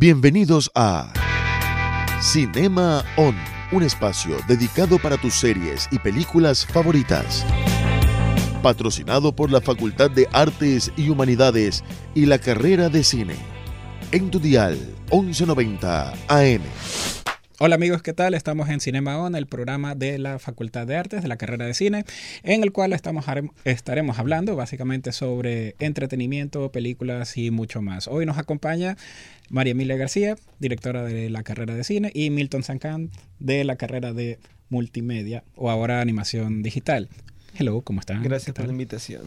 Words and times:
Bienvenidos 0.00 0.70
a 0.76 1.12
Cinema 2.22 3.04
On, 3.16 3.34
un 3.72 3.82
espacio 3.82 4.36
dedicado 4.46 4.96
para 5.00 5.16
tus 5.16 5.34
series 5.34 5.88
y 5.90 5.98
películas 5.98 6.64
favoritas. 6.64 7.44
Patrocinado 8.62 9.34
por 9.34 9.50
la 9.50 9.60
Facultad 9.60 10.08
de 10.08 10.28
Artes 10.32 10.92
y 10.96 11.08
Humanidades 11.08 11.82
y 12.14 12.26
la 12.26 12.38
carrera 12.38 12.88
de 12.88 13.02
cine. 13.02 13.34
En 14.12 14.30
tu 14.30 14.38
dial 14.38 14.78
1190 15.10 16.12
AM. 16.28 16.62
Hola 17.60 17.74
amigos, 17.74 18.02
¿qué 18.04 18.12
tal? 18.12 18.34
Estamos 18.34 18.68
en 18.68 18.78
Cinema 18.78 19.18
On, 19.18 19.34
el 19.34 19.48
programa 19.48 19.96
de 19.96 20.16
la 20.16 20.38
Facultad 20.38 20.86
de 20.86 20.94
Artes 20.94 21.22
de 21.22 21.28
la 21.28 21.38
carrera 21.38 21.66
de 21.66 21.74
cine, 21.74 22.04
en 22.44 22.62
el 22.62 22.70
cual 22.70 22.92
estamos, 22.92 23.24
estaremos 23.64 24.20
hablando 24.20 24.54
básicamente 24.54 25.10
sobre 25.10 25.74
entretenimiento, 25.80 26.70
películas 26.70 27.36
y 27.36 27.50
mucho 27.50 27.82
más. 27.82 28.06
Hoy 28.06 28.26
nos 28.26 28.38
acompaña 28.38 28.96
María 29.50 29.72
Emilia 29.72 29.96
García, 29.96 30.36
directora 30.60 31.02
de 31.02 31.30
la 31.30 31.42
carrera 31.42 31.74
de 31.74 31.82
cine, 31.82 32.12
y 32.14 32.30
Milton 32.30 32.62
Sancant 32.62 33.12
de 33.40 33.64
la 33.64 33.74
carrera 33.74 34.12
de 34.12 34.38
multimedia 34.68 35.42
o 35.56 35.68
ahora 35.68 36.00
animación 36.00 36.62
digital. 36.62 37.08
Hello, 37.60 37.80
¿cómo 37.80 37.98
están? 37.98 38.22
Gracias 38.22 38.54
por 38.54 38.66
la 38.66 38.70
invitación. 38.70 39.22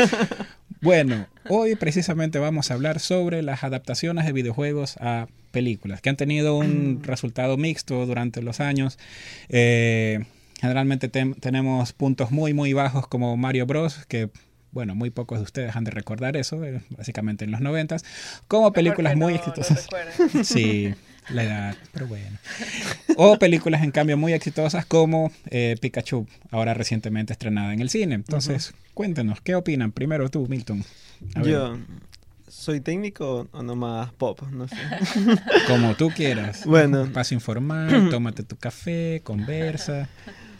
bueno, 0.80 1.28
hoy 1.48 1.76
precisamente 1.76 2.40
vamos 2.40 2.72
a 2.72 2.74
hablar 2.74 2.98
sobre 2.98 3.42
las 3.42 3.62
adaptaciones 3.62 4.26
de 4.26 4.32
videojuegos 4.32 4.96
a 4.96 5.28
películas, 5.52 6.00
que 6.00 6.08
han 6.10 6.16
tenido 6.16 6.56
un 6.56 7.00
resultado 7.04 7.56
mixto 7.56 8.04
durante 8.06 8.42
los 8.42 8.58
años. 8.58 8.98
Eh, 9.50 10.24
generalmente 10.60 11.08
tenemos 11.08 11.92
puntos 11.92 12.32
muy, 12.32 12.54
muy 12.54 12.72
bajos 12.72 13.06
como 13.06 13.36
Mario 13.36 13.66
Bros, 13.66 14.04
que 14.06 14.30
bueno, 14.72 14.96
muy 14.96 15.10
pocos 15.10 15.38
de 15.38 15.44
ustedes 15.44 15.76
han 15.76 15.84
de 15.84 15.92
recordar 15.92 16.36
eso, 16.36 16.64
eh, 16.64 16.80
básicamente 16.90 17.44
en 17.44 17.52
los 17.52 17.60
noventas, 17.60 18.04
como 18.48 18.72
películas 18.72 19.14
muy 19.14 19.34
exitosas. 19.34 19.86
sí, 20.42 20.92
la 21.30 21.44
edad, 21.44 21.76
pero 21.92 22.06
bueno. 22.06 22.38
O 23.16 23.38
películas, 23.38 23.82
en 23.82 23.90
cambio, 23.90 24.16
muy 24.16 24.32
exitosas 24.32 24.86
como 24.86 25.30
eh, 25.50 25.76
Pikachu, 25.80 26.26
ahora 26.50 26.74
recientemente 26.74 27.32
estrenada 27.32 27.72
en 27.72 27.80
el 27.80 27.90
cine. 27.90 28.14
Entonces, 28.14 28.74
cuéntenos, 28.94 29.40
¿qué 29.40 29.54
opinan? 29.54 29.92
Primero 29.92 30.28
tú, 30.28 30.46
Milton. 30.48 30.84
Yo, 31.44 31.78
¿soy 32.48 32.80
técnico 32.80 33.48
o 33.50 33.62
nomás 33.62 34.12
pop? 34.12 34.40
No 34.50 34.68
sé. 34.68 34.76
Como 35.66 35.94
tú 35.94 36.10
quieras. 36.10 36.64
Bueno. 36.64 37.10
Paso 37.12 37.34
informal, 37.34 38.08
tómate 38.10 38.42
tu 38.42 38.56
café, 38.56 39.20
conversa. 39.24 40.08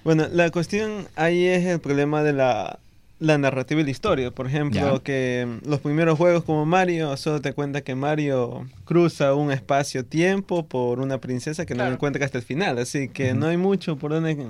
Bueno, 0.04 0.26
la 0.32 0.50
cuestión 0.50 1.08
ahí 1.16 1.44
es 1.46 1.64
el 1.66 1.80
problema 1.80 2.22
de 2.22 2.32
la 2.32 2.78
la 3.18 3.38
narrativa 3.38 3.80
y 3.80 3.84
la 3.84 3.90
historia. 3.90 4.30
Por 4.30 4.46
ejemplo, 4.46 5.02
que 5.02 5.46
los 5.64 5.80
primeros 5.80 6.16
juegos 6.16 6.44
como 6.44 6.64
Mario 6.66 7.16
solo 7.16 7.40
te 7.40 7.52
cuenta 7.52 7.80
que 7.80 7.94
Mario 7.94 8.68
cruza 8.84 9.34
un 9.34 9.50
espacio-tiempo 9.52 10.66
por 10.66 11.00
una 11.00 11.18
princesa 11.18 11.66
que 11.66 11.74
no 11.74 11.84
lo 11.84 11.92
encuentra 11.92 12.24
hasta 12.24 12.38
el 12.38 12.44
final. 12.44 12.78
Así 12.78 13.08
que 13.08 13.34
no 13.34 13.46
hay 13.46 13.56
mucho 13.56 13.96
por 13.96 14.12
donde 14.12 14.46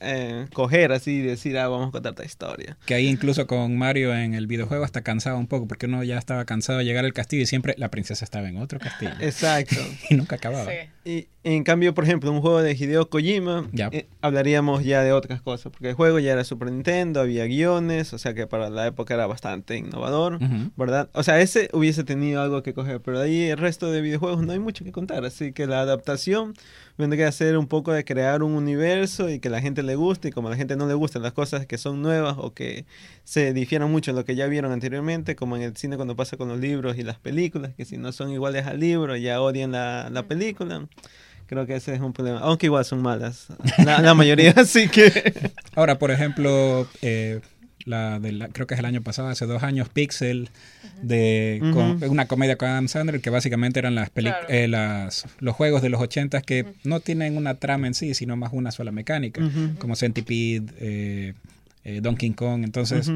eh, 0.00 0.46
coger 0.52 0.92
así 0.92 1.12
y 1.12 1.22
decir, 1.22 1.58
ah, 1.58 1.68
vamos 1.68 1.88
a 1.88 1.92
contar 1.92 2.12
esta 2.12 2.24
historia. 2.24 2.76
Que 2.86 2.94
ahí 2.94 3.06
incluso 3.06 3.46
con 3.46 3.76
Mario 3.78 4.14
en 4.14 4.34
el 4.34 4.46
videojuego 4.46 4.84
hasta 4.84 5.02
cansaba 5.02 5.38
un 5.38 5.46
poco, 5.46 5.66
porque 5.66 5.86
uno 5.86 6.02
ya 6.04 6.18
estaba 6.18 6.44
cansado 6.44 6.78
de 6.78 6.84
llegar 6.84 7.04
al 7.04 7.12
castillo 7.12 7.42
y 7.42 7.46
siempre 7.46 7.74
la 7.78 7.90
princesa 7.90 8.24
estaba 8.24 8.48
en 8.48 8.56
otro 8.58 8.78
castillo. 8.78 9.12
Exacto. 9.20 9.76
y 10.10 10.14
nunca 10.14 10.36
acababa. 10.36 10.70
Y 11.04 11.28
en 11.56 11.64
cambio, 11.64 11.94
por 11.94 12.04
ejemplo, 12.04 12.30
un 12.30 12.40
juego 12.40 12.60
de 12.60 12.72
Hideo 12.72 13.08
Kojima, 13.08 13.66
eh, 13.72 14.06
hablaríamos 14.20 14.84
ya 14.84 15.02
de 15.02 15.12
otras 15.12 15.40
cosas, 15.40 15.72
porque 15.72 15.90
el 15.90 15.94
juego 15.94 16.18
ya 16.18 16.32
era 16.32 16.44
Super 16.44 16.70
Nintendo, 16.70 17.20
había 17.20 17.46
guiones, 17.46 18.12
o 18.12 18.18
sea 18.18 18.34
que 18.34 18.46
para 18.46 18.68
la 18.68 18.86
época 18.86 19.14
era 19.14 19.26
bastante 19.26 19.76
innovador, 19.76 20.38
¿verdad? 20.76 21.08
O 21.14 21.22
sea, 21.22 21.40
ese 21.40 21.70
hubiese 21.72 22.04
tenido 22.04 22.42
algo 22.42 22.62
que 22.62 22.74
coger, 22.74 23.00
pero 23.00 23.18
de 23.18 23.24
ahí 23.24 23.42
el 23.44 23.56
resto 23.56 23.90
de 23.90 24.00
videojuegos 24.00 24.44
no 24.44 24.52
hay 24.52 24.58
mucho 24.58 24.84
que 24.84 24.92
contar, 24.92 25.24
así 25.24 25.52
que 25.52 25.66
la 25.66 25.80
adaptación 25.80 26.54
vendría 26.98 27.28
a 27.28 27.32
ser 27.32 27.56
un 27.56 27.68
poco 27.68 27.92
de 27.92 28.04
crear 28.04 28.42
un 28.42 28.52
universo 28.52 29.30
y 29.30 29.38
que 29.38 29.48
la 29.48 29.60
gente 29.60 29.82
le 29.82 29.94
guste, 29.94 30.28
y 30.28 30.32
como 30.32 30.48
a 30.48 30.50
la 30.50 30.56
gente 30.56 30.76
no 30.76 30.86
le 30.86 30.94
gustan 30.94 31.22
las 31.22 31.32
cosas 31.32 31.64
que 31.64 31.78
son 31.78 32.02
nuevas 32.02 32.36
o 32.38 32.52
que 32.52 32.84
se 33.24 33.52
difieran 33.54 33.90
mucho 33.90 34.12
de 34.12 34.18
lo 34.18 34.24
que 34.24 34.34
ya 34.34 34.46
vieron 34.48 34.72
anteriormente, 34.72 35.36
como 35.36 35.56
en 35.56 35.62
el 35.62 35.76
cine 35.76 35.96
cuando 35.96 36.16
pasa 36.16 36.36
con 36.36 36.48
los 36.48 36.58
libros 36.58 36.98
y 36.98 37.04
las 37.04 37.18
películas, 37.18 37.72
que 37.74 37.84
si 37.84 37.96
no 37.96 38.12
son 38.12 38.30
iguales 38.30 38.66
al 38.66 38.80
libro 38.80 39.16
ya 39.16 39.40
odian 39.40 39.72
la, 39.72 40.10
la 40.10 40.24
película. 40.24 40.88
Creo 41.48 41.66
que 41.66 41.74
ese 41.74 41.94
es 41.94 42.00
un 42.00 42.12
problema. 42.12 42.40
Aunque 42.40 42.66
igual 42.66 42.84
son 42.84 43.00
malas. 43.00 43.46
La, 43.78 44.12
mayoría, 44.12 44.50
así 44.56 44.86
que. 44.88 45.50
Ahora, 45.74 45.98
por 45.98 46.10
ejemplo, 46.10 46.86
eh, 47.00 47.40
la 47.86 48.20
de 48.20 48.32
la, 48.32 48.48
creo 48.48 48.66
que 48.66 48.74
es 48.74 48.80
el 48.80 48.84
año 48.84 49.00
pasado, 49.00 49.28
hace 49.28 49.46
dos 49.46 49.62
años, 49.62 49.88
Pixel, 49.88 50.50
de 51.00 51.58
una 52.06 52.26
comedia 52.26 52.56
con 52.56 52.68
Adam 52.68 52.86
Sandler, 52.86 53.22
que 53.22 53.30
básicamente 53.30 53.78
eran 53.78 53.94
las, 53.94 54.10
eh, 54.48 54.68
las 54.68 55.24
los 55.38 55.56
juegos 55.56 55.80
de 55.80 55.88
los 55.88 56.02
ochentas 56.02 56.42
que 56.42 56.66
no 56.84 57.00
tienen 57.00 57.38
una 57.38 57.54
trama 57.54 57.86
en 57.86 57.94
sí, 57.94 58.12
sino 58.12 58.36
más 58.36 58.52
una 58.52 58.70
sola 58.70 58.92
mecánica, 58.92 59.40
como 59.78 59.96
Centipede, 59.96 61.34
eh, 61.84 62.00
Donkey 62.02 62.30
Kong. 62.32 62.62
Entonces, 62.62 63.10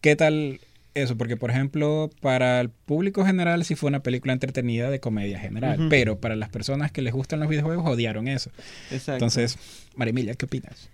¿qué 0.00 0.16
tal 0.16 0.58
eso, 0.94 1.16
porque 1.16 1.36
por 1.36 1.50
ejemplo, 1.50 2.10
para 2.20 2.60
el 2.60 2.70
público 2.70 3.24
general 3.24 3.64
sí 3.64 3.74
fue 3.74 3.88
una 3.88 4.02
película 4.02 4.32
entretenida 4.32 4.90
de 4.90 5.00
comedia 5.00 5.38
general, 5.38 5.86
pero 5.88 6.18
para 6.18 6.36
las 6.36 6.50
personas 6.50 6.92
que 6.92 7.02
les 7.02 7.12
gustan 7.12 7.40
los 7.40 7.48
videojuegos 7.48 7.86
odiaron 7.86 8.28
eso. 8.28 8.50
Exacto. 8.90 9.12
Entonces, 9.14 9.58
Marimilia, 9.96 10.34
¿qué 10.34 10.44
opinas? 10.44 10.90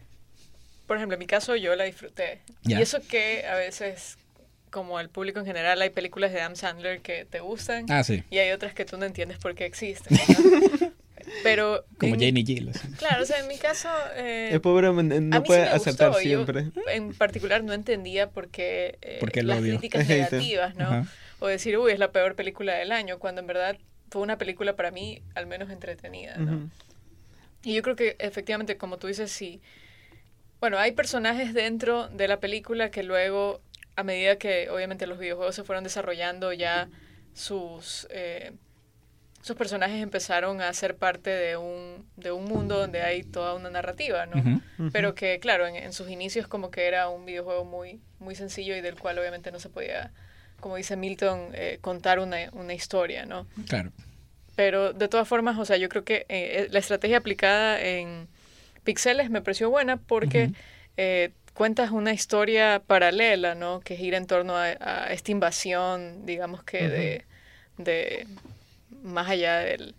Por 0.87 0.97
ejemplo, 0.97 1.15
en 1.15 1.19
mi 1.19 1.27
caso 1.27 1.57
yo 1.57 1.75
la 1.77 1.85
disfruté. 1.85 2.41
Y 2.65 2.75
eso 2.75 3.01
que 3.07 3.45
a 3.47 3.57
veces, 3.57 4.17
como 4.71 5.01
el 5.01 5.09
público 5.09 5.41
en 5.41 5.47
general, 5.47 5.83
hay 5.83 5.91
películas 5.91 6.33
de 6.33 6.41
Adam 6.41 6.57
Sandler 6.57 7.01
que 7.01 7.25
te 7.25 7.41
gustan 7.41 7.87
ah, 7.91 8.05
sí. 8.05 8.23
y 8.31 8.39
hay 8.39 8.53
otras 8.53 8.75
que 8.75 8.85
tú 8.85 8.97
no 8.97 9.05
entiendes 9.05 9.39
por 9.39 9.55
qué 9.55 9.67
existen. 9.67 10.17
Pero 11.43 11.85
como 11.99 12.15
Janie 12.15 12.45
Gill. 12.45 12.71
Claro, 12.99 13.23
o 13.23 13.27
sea, 13.27 13.41
en 13.41 13.49
mi 13.49 13.59
caso 13.59 13.89
eh, 14.15 14.51
el 14.53 14.61
pobre 14.61 14.91
no 14.93 15.43
puede 15.43 15.63
aceptar 15.63 16.15
siempre. 16.15 16.71
en 16.93 17.15
particular 17.15 17.63
no 17.65 17.73
entendía 17.73 18.31
por 18.31 18.49
qué, 18.49 18.99
eh, 19.03 19.21
las 19.43 19.61
críticas 19.61 20.09
negativas, 20.09 20.75
¿no? 20.77 21.07
O 21.41 21.47
decir, 21.47 21.79
uy, 21.79 21.93
es 21.93 21.99
la 21.99 22.11
peor 22.11 22.35
película 22.35 22.75
del 22.75 22.93
año, 22.93 23.19
cuando 23.19 23.41
en 23.41 23.47
verdad 23.47 23.79
fue 24.11 24.23
una 24.23 24.39
película 24.39 24.75
para 24.77 24.91
mí 24.91 25.23
al 25.35 25.47
menos 25.47 25.71
entretenida, 25.71 26.37
¿no? 26.37 26.71
Y 27.63 27.75
yo 27.75 27.83
creo 27.83 27.97
que 27.97 28.17
efectivamente, 28.19 28.77
como 28.77 28.99
tú 28.99 29.09
dices, 29.09 29.31
sí. 29.31 29.61
Bueno, 30.61 30.79
hay 30.79 30.93
personajes 30.93 31.55
dentro 31.55 32.09
de 32.09 32.29
la 32.29 32.41
película 32.41 32.91
que 32.91 33.03
luego, 33.03 33.61
a 33.97 34.03
medida 34.03 34.37
que 34.37 34.71
obviamente 34.71 35.07
los 35.07 35.19
videojuegos 35.19 35.55
se 35.55 35.65
fueron 35.65 35.85
desarrollando, 35.85 36.53
ya 36.53 36.89
sus 37.33 38.09
eh, 38.11 38.53
esos 39.43 39.57
personajes 39.57 40.03
empezaron 40.03 40.61
a 40.61 40.73
ser 40.73 40.97
parte 40.97 41.31
de 41.31 41.57
un, 41.57 42.07
de 42.17 42.33
un 42.33 42.45
mundo 42.45 42.79
donde 42.79 43.03
hay 43.03 43.23
toda 43.23 43.55
una 43.55 43.71
narrativa, 43.71 44.27
¿no? 44.27 44.61
Pero 44.93 45.15
que, 45.15 45.39
claro, 45.39 45.67
en, 45.67 45.93
sus 45.93 46.11
inicios 46.11 46.47
como 46.47 46.71
que 46.71 46.87
era 46.87 47.09
un 47.09 47.25
videojuego 47.25 47.65
muy, 47.65 48.01
muy 48.19 48.35
sencillo 48.35 48.77
y 48.77 48.81
del 48.81 48.97
cual 48.97 49.19
obviamente 49.19 49.53
no 49.53 49.61
se 49.61 49.69
podía, 49.69 50.13
como 50.61 50.77
dice 50.77 50.97
Milton, 50.97 51.51
eh, 51.55 51.79
contar 51.81 52.19
una, 52.19 52.51
una, 52.53 52.75
historia, 52.75 53.27
¿no? 53.27 53.47
Claro. 53.69 53.93
Pero 54.57 54.93
de 54.93 55.09
todas 55.09 55.29
formas, 55.29 55.57
o 55.59 55.65
sea, 55.65 55.77
yo 55.77 55.89
creo 55.89 56.05
que 56.05 56.27
eh, 56.29 56.67
la 56.71 56.81
estrategia 56.81 57.19
aplicada 57.19 57.81
en 57.81 58.27
Pixeles 58.83 59.31
me 59.31 59.41
pareció 59.41 59.71
buena 59.71 59.99
porque 59.99 60.51
eh, 60.97 61.31
cuentas 61.55 61.93
una 61.93 62.13
historia 62.13 62.83
paralela, 62.85 63.55
¿no? 63.55 63.81
Que 63.81 63.97
gira 63.97 64.19
en 64.19 64.27
torno 64.27 64.57
a, 64.57 64.73
esta 65.13 65.31
invasión, 65.31 66.27
digamos 66.27 66.65
que 66.65 66.89
de, 66.89 67.25
de 67.77 68.27
más 69.03 69.29
allá 69.29 69.59
del, 69.59 69.95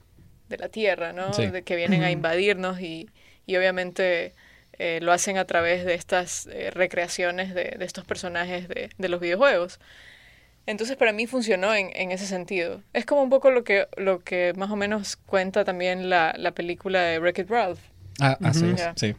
de 0.50 0.58
la 0.58 0.70
Tierra, 0.70 1.14
¿no? 1.14 1.30
De 1.30 1.64
que 1.64 1.76
vienen 1.76 2.04
a 2.04 2.12
invadirnos 2.12 2.82
y, 2.82 3.10
y 3.46 3.56
obviamente 3.56 4.34
eh, 4.74 5.00
lo 5.02 5.12
hacen 5.12 5.38
a 5.38 5.46
través 5.46 5.86
de 5.86 5.94
estas 5.94 6.48
eh, 6.48 6.72
recreaciones 6.72 7.54
de, 7.54 7.76
de, 7.78 7.86
estos 7.86 8.06
personajes 8.06 8.68
de, 8.68 8.90
de, 8.98 9.10
los 9.10 9.20
videojuegos. 9.20 9.80
Entonces 10.66 10.98
para 10.98 11.12
mí 11.14 11.28
funcionó 11.28 11.74
en, 11.74 11.90
en, 11.96 12.12
ese 12.12 12.26
sentido. 12.26 12.82
Es 12.94 13.06
como 13.06 13.24
un 13.24 13.30
poco 13.30 13.52
lo 13.52 13.64
que, 13.64 13.88
lo 13.98 14.20
que 14.20 14.54
más 14.56 14.72
o 14.72 14.76
menos 14.76 15.16
cuenta 15.18 15.66
también 15.66 16.10
la, 16.10 16.34
la 16.38 16.52
película 16.52 17.02
de 17.02 17.20
Wreck-It 17.20 17.50
Ralph. 17.50 17.80
Ah, 18.22 18.38
así 18.42 18.76
sí. 18.96 19.16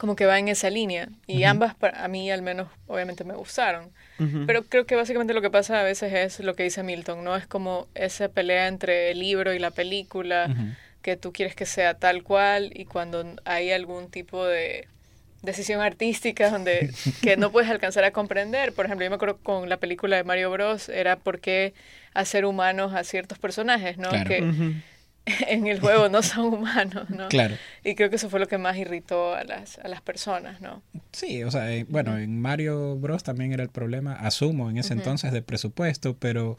Como 0.00 0.16
que 0.16 0.24
va 0.24 0.38
en 0.38 0.48
esa 0.48 0.70
línea. 0.70 1.10
Y 1.26 1.44
ambas 1.44 1.76
a 1.92 2.08
mí 2.08 2.30
al 2.30 2.40
menos 2.40 2.68
obviamente 2.86 3.22
me 3.22 3.34
gustaron. 3.34 3.90
Pero 4.46 4.64
creo 4.64 4.86
que 4.86 4.96
básicamente 4.96 5.34
lo 5.34 5.42
que 5.42 5.50
pasa 5.50 5.78
a 5.78 5.82
veces 5.82 6.14
es 6.14 6.40
lo 6.40 6.54
que 6.54 6.62
dice 6.62 6.82
Milton, 6.82 7.22
¿no? 7.22 7.36
Es 7.36 7.46
como 7.46 7.86
esa 7.94 8.30
pelea 8.30 8.66
entre 8.68 9.10
el 9.10 9.18
libro 9.18 9.52
y 9.52 9.58
la 9.58 9.70
película, 9.70 10.48
que 11.02 11.18
tú 11.18 11.34
quieres 11.34 11.54
que 11.54 11.66
sea 11.66 11.92
tal 11.92 12.22
cual 12.22 12.70
y 12.74 12.86
cuando 12.86 13.36
hay 13.44 13.72
algún 13.72 14.10
tipo 14.10 14.46
de 14.46 14.88
decisión 15.42 15.82
artística 15.82 16.50
donde 16.50 16.90
que 17.22 17.36
no 17.36 17.52
puedes 17.52 17.68
alcanzar 17.68 18.04
a 18.04 18.10
comprender. 18.10 18.72
Por 18.72 18.86
ejemplo, 18.86 19.04
yo 19.04 19.10
me 19.10 19.16
acuerdo 19.16 19.36
con 19.42 19.68
la 19.68 19.76
película 19.76 20.16
de 20.16 20.24
Mario 20.24 20.50
Bros. 20.50 20.88
era 20.88 21.16
por 21.16 21.40
qué 21.40 21.74
hacer 22.14 22.46
humanos 22.46 22.94
a 22.94 23.04
ciertos 23.04 23.38
personajes, 23.38 23.98
¿no? 23.98 24.10
Que, 24.10 24.74
en 25.48 25.66
el 25.66 25.80
juego 25.80 26.08
no 26.08 26.22
son 26.22 26.54
humanos, 26.54 27.08
¿no? 27.10 27.28
Claro. 27.28 27.56
Y 27.84 27.94
creo 27.94 28.10
que 28.10 28.16
eso 28.16 28.30
fue 28.30 28.40
lo 28.40 28.48
que 28.48 28.58
más 28.58 28.76
irritó 28.76 29.34
a 29.34 29.44
las, 29.44 29.78
a 29.78 29.88
las 29.88 30.00
personas, 30.00 30.60
¿no? 30.60 30.82
Sí, 31.12 31.42
o 31.44 31.50
sea, 31.50 31.72
eh, 31.72 31.86
bueno, 31.88 32.18
en 32.18 32.40
Mario 32.40 32.96
Bros. 32.96 33.22
también 33.22 33.52
era 33.52 33.62
el 33.62 33.70
problema, 33.70 34.14
asumo, 34.14 34.70
en 34.70 34.78
ese 34.78 34.92
entonces 34.92 35.32
de 35.32 35.42
presupuesto, 35.42 36.16
pero 36.18 36.56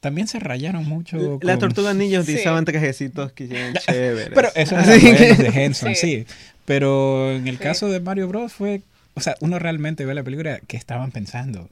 también 0.00 0.26
se 0.26 0.40
rayaron 0.40 0.84
mucho. 0.84 1.38
Las 1.42 1.58
tortugas 1.58 1.94
niños 1.96 2.24
utilizaban 2.24 2.64
trajecitos 2.64 3.32
que 3.32 3.44
eran 3.44 3.74
chéveres. 3.74 4.32
Pero 4.34 4.48
eso 4.54 4.78
es 4.78 4.86
de 5.38 5.46
Henson, 5.54 5.94
sí. 5.94 6.26
Pero 6.64 7.32
en 7.32 7.46
el 7.46 7.58
caso 7.58 7.88
de 7.88 8.00
Mario 8.00 8.28
Bros. 8.28 8.52
fue. 8.52 8.82
O 9.14 9.20
sea, 9.20 9.36
uno 9.40 9.58
realmente 9.58 10.06
ve 10.06 10.14
la 10.14 10.22
película 10.22 10.58
que 10.66 10.76
estaban 10.76 11.12
pensando. 11.12 11.68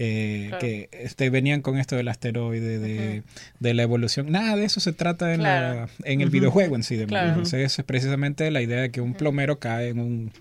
Eh, 0.00 0.52
que 0.60 0.88
este, 0.92 1.28
venían 1.28 1.60
con 1.60 1.76
esto 1.76 1.96
del 1.96 2.06
asteroide, 2.06 2.78
de, 2.78 3.24
de, 3.58 3.74
la 3.74 3.82
evolución. 3.82 4.30
Nada 4.30 4.54
de 4.54 4.64
eso 4.64 4.78
se 4.78 4.92
trata 4.92 5.34
en, 5.34 5.42
la, 5.42 5.88
en 6.04 6.20
el 6.20 6.30
videojuego 6.30 6.76
en 6.76 6.84
sí. 6.84 6.94
De 6.94 7.02
Entonces, 7.02 7.76
es 7.80 7.84
precisamente 7.84 8.48
la 8.52 8.62
idea 8.62 8.80
de 8.80 8.92
que 8.92 9.00
un 9.00 9.14
plomero 9.14 9.58
cae 9.58 9.88
en 9.88 9.98
un 9.98 10.32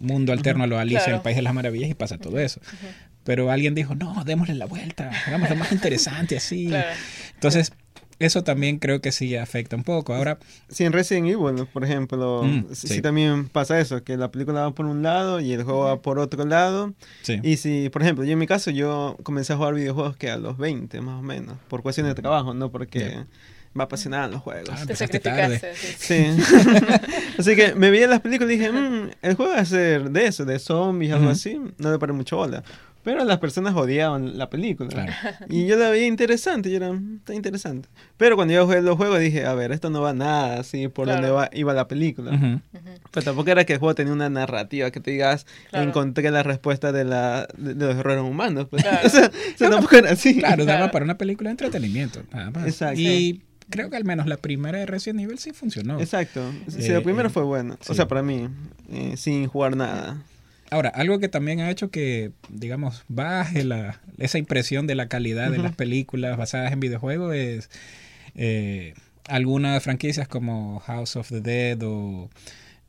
mundo 0.00 0.32
alterno 0.32 0.64
a 0.64 0.66
lo 0.66 0.78
Alicia 0.78 1.08
en 1.08 1.16
el 1.16 1.20
País 1.20 1.36
de 1.36 1.42
las 1.42 1.52
Maravillas 1.52 1.90
y 1.90 1.94
pasa 1.94 2.16
todo 2.16 2.38
eso. 2.38 2.62
Pero 3.24 3.50
alguien 3.50 3.74
dijo, 3.74 3.94
no, 3.94 4.24
démosle 4.24 4.54
la 4.54 4.64
vuelta, 4.64 5.10
hagámoslo 5.26 5.56
más 5.56 5.70
interesante 5.70 6.38
así. 6.38 6.70
Entonces, 7.34 7.74
eso 8.18 8.42
también 8.42 8.78
creo 8.78 9.00
que 9.00 9.12
sí 9.12 9.36
afecta 9.36 9.76
un 9.76 9.84
poco. 9.84 10.14
Ahora, 10.14 10.38
si 10.68 10.84
en 10.84 10.92
Resident 10.92 11.28
Evil, 11.28 11.66
por 11.72 11.84
ejemplo, 11.84 12.42
mm, 12.44 12.66
sí. 12.72 13.00
también 13.00 13.48
pasa 13.48 13.78
eso, 13.78 14.02
que 14.02 14.16
la 14.16 14.30
película 14.30 14.62
va 14.62 14.74
por 14.74 14.86
un 14.86 15.02
lado 15.02 15.40
y 15.40 15.52
el 15.52 15.62
juego 15.62 15.84
va 15.84 16.02
por 16.02 16.18
otro 16.18 16.44
lado. 16.44 16.94
Y 17.42 17.58
si, 17.58 17.90
por 17.90 18.02
ejemplo, 18.02 18.24
yo 18.24 18.32
en 18.32 18.38
mi 18.38 18.46
caso, 18.46 18.70
yo 18.70 19.16
comencé 19.22 19.52
a 19.52 19.56
jugar 19.56 19.74
videojuegos 19.74 20.16
que 20.16 20.30
a 20.30 20.36
los 20.36 20.58
20 20.58 21.00
más 21.00 21.20
o 21.20 21.22
menos, 21.22 21.56
por 21.68 21.82
cuestiones 21.82 22.14
de 22.14 22.20
trabajo, 22.20 22.54
no 22.54 22.70
porque 22.70 23.24
me 23.74 23.84
apasionaban 23.84 24.30
los 24.30 24.42
juegos. 24.42 24.70
Ah, 24.72 24.84
Te 24.86 24.96
sacrificaste. 24.96 25.74
Sí. 25.74 26.26
así 27.38 27.54
que 27.54 27.74
me 27.74 27.90
vi 27.90 28.02
en 28.02 28.10
las 28.10 28.20
películas 28.20 28.52
y 28.52 28.58
dije, 28.58 28.72
mmm, 28.72 29.10
el 29.22 29.34
juego 29.36 29.52
va 29.52 29.60
a 29.60 29.64
ser 29.64 30.10
de 30.10 30.26
eso, 30.26 30.44
de 30.44 30.58
zombies, 30.58 31.12
algo 31.12 31.30
así, 31.30 31.60
no 31.78 31.92
le 31.92 31.98
paré 31.98 32.12
mucho 32.12 32.36
bola. 32.36 32.64
Pero 33.02 33.24
las 33.24 33.38
personas 33.38 33.74
odiaban 33.74 34.36
la 34.38 34.50
película. 34.50 34.88
Y 35.48 35.66
yo 35.66 35.76
la 35.76 35.88
veía 35.90 36.06
interesante, 36.06 36.68
y 36.68 36.74
era, 36.74 36.92
mm, 36.92 37.16
está 37.18 37.34
interesante. 37.34 37.88
Pero 38.16 38.36
cuando 38.36 38.54
yo 38.54 38.66
jugué 38.66 38.82
los 38.82 38.96
juegos 38.96 39.20
dije, 39.20 39.46
a 39.46 39.54
ver, 39.54 39.72
esto 39.72 39.88
no 39.88 40.02
va 40.02 40.12
nada 40.12 40.60
así 40.60 40.88
por 40.88 41.06
donde 41.06 41.30
va, 41.30 41.48
iba 41.52 41.72
la 41.72 41.88
película. 41.88 42.60
Pero 43.10 43.24
tampoco 43.24 43.50
era 43.50 43.64
que 43.64 43.74
el 43.74 43.78
juego 43.78 43.94
tenía 43.94 44.12
una 44.12 44.28
narrativa 44.28 44.90
que 44.90 45.00
te 45.00 45.12
digas, 45.12 45.46
encontré 45.72 46.30
la 46.30 46.42
respuesta 46.42 46.92
de, 46.92 47.04
la, 47.04 47.48
de, 47.56 47.74
los 47.74 47.96
errores 47.96 48.22
humanos. 48.22 48.66
Pues. 48.68 48.84
o 49.04 49.08
sea, 49.08 49.30
tampoco 49.56 49.96
era 49.96 50.10
así. 50.10 50.38
Claro, 50.38 50.64
daba 50.64 50.90
para 50.90 51.04
una 51.04 51.16
película 51.16 51.48
de 51.48 51.52
entretenimiento. 51.52 52.20
Exacto. 52.64 53.00
Y 53.00 53.42
creo 53.70 53.90
que 53.90 53.96
al 53.96 54.04
menos 54.04 54.26
la 54.26 54.36
primera 54.36 54.78
de 54.78 54.86
Resident 54.86 55.20
Evil 55.20 55.38
sí 55.38 55.52
funcionó. 55.52 56.00
Exacto. 56.00 56.42
Sí, 56.68 56.88
la 56.88 57.02
primera 57.02 57.28
eh, 57.28 57.32
fue 57.32 57.42
buena. 57.42 57.78
O 57.88 57.94
sea, 57.94 58.08
para 58.08 58.22
mí, 58.22 58.48
eh, 58.90 59.14
sin 59.16 59.46
jugar 59.46 59.76
nada. 59.76 60.22
Ahora, 60.70 60.90
algo 60.90 61.18
que 61.18 61.28
también 61.28 61.60
ha 61.60 61.70
hecho 61.70 61.90
que, 61.90 62.32
digamos, 62.48 63.04
baje 63.08 63.64
la, 63.64 64.00
esa 64.18 64.38
impresión 64.38 64.86
de 64.86 64.94
la 64.94 65.08
calidad 65.08 65.50
de 65.50 65.58
las 65.58 65.74
películas 65.74 66.36
basadas 66.36 66.72
en 66.72 66.80
videojuegos 66.80 67.34
es 67.34 67.70
eh, 68.34 68.94
algunas 69.26 69.82
franquicias 69.82 70.28
como 70.28 70.80
House 70.80 71.16
of 71.16 71.28
the 71.28 71.40
Dead 71.40 71.82
o... 71.82 72.30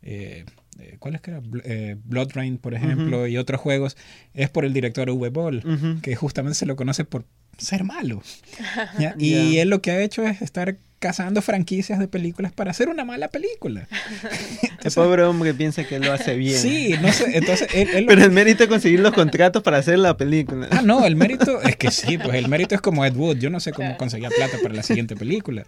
Eh, 0.02 0.46
eh 0.80 0.96
¿Cuál 1.00 1.16
es 1.16 1.22
que 1.22 1.31
era? 1.31 1.42
Eh, 1.64 1.96
Blood 2.04 2.31
Rain, 2.34 2.58
por 2.58 2.74
ejemplo, 2.74 3.28
y 3.28 3.38
otros 3.38 3.62
juegos, 3.62 3.98
es 4.34 4.50
por 4.50 4.66
el 4.66 4.74
director 4.74 5.10
Uwe 5.10 5.30
Boll, 5.30 5.64
que 6.02 6.16
justamente 6.16 6.56
se 6.56 6.66
lo 6.66 6.76
conoce 6.76 7.06
por 7.06 7.26
ser 7.60 7.84
malo. 7.84 8.22
Y 9.18 9.58
él 9.58 9.70
lo 9.70 9.82
que 9.82 9.92
ha 9.92 10.02
hecho 10.02 10.24
es 10.24 10.42
estar 10.42 10.78
cazando 11.00 11.42
franquicias 11.42 11.98
de 11.98 12.08
películas 12.08 12.52
para 12.52 12.72
hacer 12.72 12.90
una 12.90 13.06
mala 13.06 13.30
película. 13.30 13.88
el 14.84 14.92
pobre 14.92 15.24
hombre 15.24 15.54
piensa 15.54 15.86
que 15.86 15.98
lo 15.98 16.12
hace 16.12 16.36
bien. 16.36 16.58
Sí, 16.58 16.94
no 17.02 17.12
sé, 17.12 17.38
entonces 17.38 17.70
él, 17.74 18.06
Pero 18.06 18.24
el 18.24 18.32
mérito 18.32 18.64
es 18.64 18.70
conseguir 18.70 19.00
los 19.00 19.14
contratos 19.14 19.64
para 19.64 19.78
hacer 19.78 19.98
la 19.98 20.18
película. 20.18 20.68
Ah, 20.72 20.82
no, 20.84 21.06
el 21.06 21.16
mérito 21.16 21.62
es 21.62 21.78
que 21.78 21.90
sí, 21.90 22.18
pues 22.18 22.36
el 22.36 22.50
mérito 22.50 22.76
es 22.76 22.82
como 22.82 23.06
Ed 23.06 23.16
Wood. 23.16 23.38
Yo 23.38 23.50
no 23.50 23.60
sé 23.62 23.72
cómo 23.72 23.98
conseguía 23.98 24.30
plata 24.30 24.58
para 24.62 24.76
la 24.76 24.84
siguiente 24.84 25.16
película. 25.16 25.66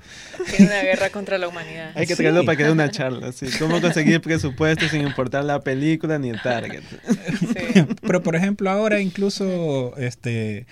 Tiene 0.56 0.72
una 0.72 0.82
guerra 0.82 1.10
contra 1.10 1.38
la 1.38 1.48
humanidad. 1.48 1.92
Hay 1.96 2.06
que 2.06 2.16
traerlo 2.16 2.44
para 2.44 2.58
que 2.58 2.66
dé 2.66 2.72
una 2.72 2.92
charla, 2.92 3.32
sí. 3.32 3.48
Cómo 3.58 3.80
conseguir 3.80 4.22
presupuesto 4.22 4.88
sin 4.90 5.02
importar 5.02 5.46
la 5.46 5.62
película 5.62 6.20
ni 6.20 6.30
el 6.30 6.42
target. 6.42 6.84
Sí. 7.40 7.86
Pero 8.02 8.22
por 8.22 8.36
ejemplo 8.36 8.70
ahora 8.70 9.00
incluso 9.00 9.96
este 9.98 10.66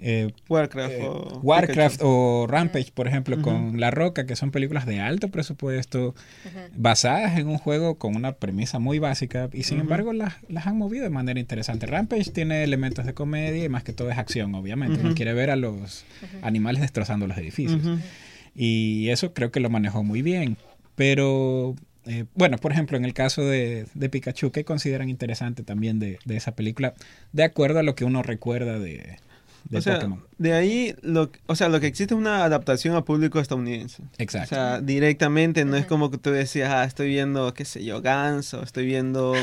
eh, 0.00 0.30
Warcraft, 0.48 0.94
eh, 0.94 1.06
o, 1.08 1.40
Warcraft 1.42 2.00
o 2.02 2.46
Rampage, 2.48 2.92
por 2.94 3.08
ejemplo, 3.08 3.42
con 3.42 3.80
La 3.80 3.90
Roca, 3.90 4.26
que 4.26 4.36
son 4.36 4.52
películas 4.52 4.86
de 4.86 5.00
alto 5.00 5.28
presupuesto, 5.28 6.14
basadas 6.76 7.38
en 7.38 7.48
un 7.48 7.58
juego 7.58 7.96
con 7.96 8.14
una 8.14 8.32
premisa 8.32 8.78
muy 8.78 9.00
básica, 9.00 9.50
y 9.52 9.64
sin 9.64 9.80
embargo 9.80 10.12
las, 10.12 10.36
han 10.64 10.78
movido 10.78 11.04
de 11.04 11.10
manera 11.10 11.40
interesante. 11.40 11.86
Rampage 11.86 12.30
tiene 12.30 12.62
elementos 12.62 13.06
de 13.06 13.14
comedia 13.14 13.64
y 13.64 13.68
más 13.68 13.82
que 13.82 13.92
todo 13.92 14.10
es 14.10 14.18
acción, 14.18 14.54
obviamente. 14.54 15.00
Uno 15.00 15.14
quiere 15.14 15.34
ver 15.34 15.50
a 15.50 15.56
los 15.56 16.04
animales 16.42 16.80
destrozando 16.80 17.26
los 17.26 17.36
edificios. 17.36 17.80
Y 18.54 19.08
eso 19.10 19.34
creo 19.34 19.50
que 19.50 19.60
lo 19.60 19.70
manejó 19.70 20.04
muy 20.04 20.22
bien. 20.22 20.56
Pero 20.94 21.76
eh, 22.06 22.24
bueno, 22.34 22.58
por 22.58 22.72
ejemplo, 22.72 22.96
en 22.96 23.04
el 23.04 23.14
caso 23.14 23.44
de, 23.44 23.86
de 23.94 24.08
Pikachu, 24.08 24.50
¿qué 24.50 24.64
consideran 24.64 25.08
interesante 25.08 25.62
también 25.62 25.98
de, 25.98 26.18
de, 26.24 26.36
esa 26.36 26.56
película? 26.56 26.94
De 27.32 27.44
acuerdo 27.44 27.78
a 27.78 27.82
lo 27.82 27.94
que 27.94 28.04
uno 28.04 28.22
recuerda 28.22 28.78
de, 28.78 29.18
o 29.72 29.80
sea, 29.80 30.08
De 30.38 30.52
ahí, 30.52 30.94
lo, 31.02 31.30
o 31.46 31.54
sea, 31.54 31.68
lo 31.68 31.80
que 31.80 31.86
existe 31.86 32.14
es 32.14 32.18
una 32.18 32.44
adaptación 32.44 32.96
a 32.96 33.04
público 33.04 33.38
estadounidense. 33.38 34.02
Exacto. 34.18 34.54
O 34.54 34.58
sea, 34.58 34.80
directamente 34.80 35.64
no 35.64 35.76
es 35.76 35.86
como 35.86 36.10
que 36.10 36.18
tú 36.18 36.30
decías, 36.30 36.70
ah, 36.70 36.84
estoy 36.84 37.08
viendo, 37.08 37.52
qué 37.54 37.64
sé 37.64 37.84
yo, 37.84 38.00
Ganso, 38.00 38.62
estoy 38.62 38.86
viendo 38.86 39.34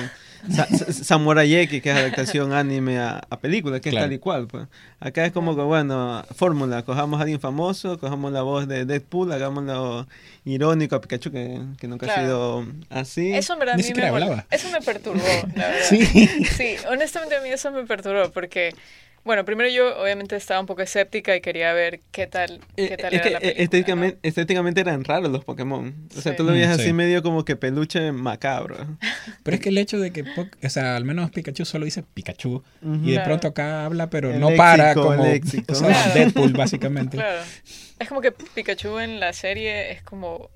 Samurai 0.89 1.53
X, 1.53 1.81
que 1.81 1.91
es 1.91 1.95
adaptación 1.95 2.53
anime 2.53 3.00
a, 3.00 3.21
película, 3.41 3.79
que 3.79 3.89
es 3.89 3.95
tal 3.95 4.13
y 4.13 4.19
cual. 4.19 4.47
Pues. 4.47 4.67
Acá 5.00 5.25
es 5.25 5.31
como 5.31 5.56
que, 5.56 5.62
bueno, 5.62 6.23
fórmula, 6.33 6.83
cojamos 6.83 7.19
a 7.19 7.23
alguien 7.23 7.39
famoso, 7.39 8.00
cojamos 8.00 8.31
la 8.31 8.41
voz 8.41 8.68
de 8.68 8.85
Deadpool, 8.85 9.31
hagámoslo 9.31 10.07
irónico 10.45 10.95
a 10.95 11.01
Pikachu, 11.01 11.31
que, 11.31 11.61
que 11.77 11.88
nunca 11.88 12.11
ha 12.11 12.21
sido 12.21 12.65
así. 12.89 13.33
Eso, 13.33 13.56
me, 13.57 13.65
eso 13.65 14.69
me 14.71 14.81
perturbó, 14.81 15.19
la 15.56 15.68
verdad. 15.68 15.85
sí. 15.88 16.06
sí, 16.06 16.75
honestamente 16.89 17.35
a 17.35 17.41
mí 17.41 17.50
eso 17.50 17.71
me 17.71 17.83
perturbó, 17.85 18.31
porque 18.31 18.73
bueno, 19.25 19.44
primero 19.44 19.68
yo 19.69 20.00
obviamente 20.00 20.36
estaba 20.36 20.60
un 20.60 20.68
poco 20.68 20.83
escéptica 20.83 21.36
y 21.36 21.42
quería 21.42 21.74
ver 21.74 22.00
qué 22.12 22.27
tal, 22.27 22.62
qué 22.75 22.94
eh, 22.94 22.98
tal 22.98 23.12
era 23.12 23.30
la 23.31 23.39
película, 23.39 23.63
estéticamente, 23.63 24.19
estéticamente, 24.22 24.81
eran 24.81 25.04
raros 25.04 25.31
los 25.31 25.44
Pokémon. 25.44 25.95
O 26.16 26.22
sea, 26.22 26.36
tú 26.36 26.44
lo 26.44 26.51
veías 26.51 26.80
así 26.80 26.94
medio 26.94 27.24
como 27.24 27.44
que 27.44 27.56
peluche 27.56 28.12
macabro. 28.12 28.77
Pero 29.44 29.56
es 29.56 29.62
que 29.62 29.69
el 29.69 29.80
hecho 29.80 30.00
de 30.00 30.12
que, 30.12 30.24
o 30.63 30.69
sea, 30.69 30.95
al 30.95 31.06
menos 31.06 31.31
Pikachu 31.31 31.66
solo 31.66 31.86
dice 31.86 32.04
Pikachu 32.04 32.63
y 33.04 33.13
de 33.13 33.19
pronto 33.22 33.48
acá 33.48 33.83
habla, 33.86 34.12
pero 34.12 34.31
no 34.33 34.52
para 34.56 34.94
como 34.94 35.09
o 35.09 35.76
sea, 35.76 36.14
Deadpool 36.14 36.54
básicamente. 36.57 37.18
Claro. 37.18 37.42
Es 37.97 38.07
como 38.07 38.21
que 38.21 38.31
Pikachu 38.31 38.99
en 38.99 39.19
la 39.19 39.33
serie 39.33 39.92
es 39.92 40.04
como 40.04 40.52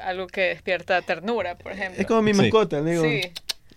algo 0.00 0.26
que 0.26 0.42
despierta 0.42 1.00
ternura, 1.02 1.56
por 1.56 1.72
ejemplo. 1.72 2.00
Es 2.00 2.06
como 2.06 2.22
mi 2.22 2.32
mascota, 2.32 2.82
digo. 2.82 3.02
Sí. 3.02 3.20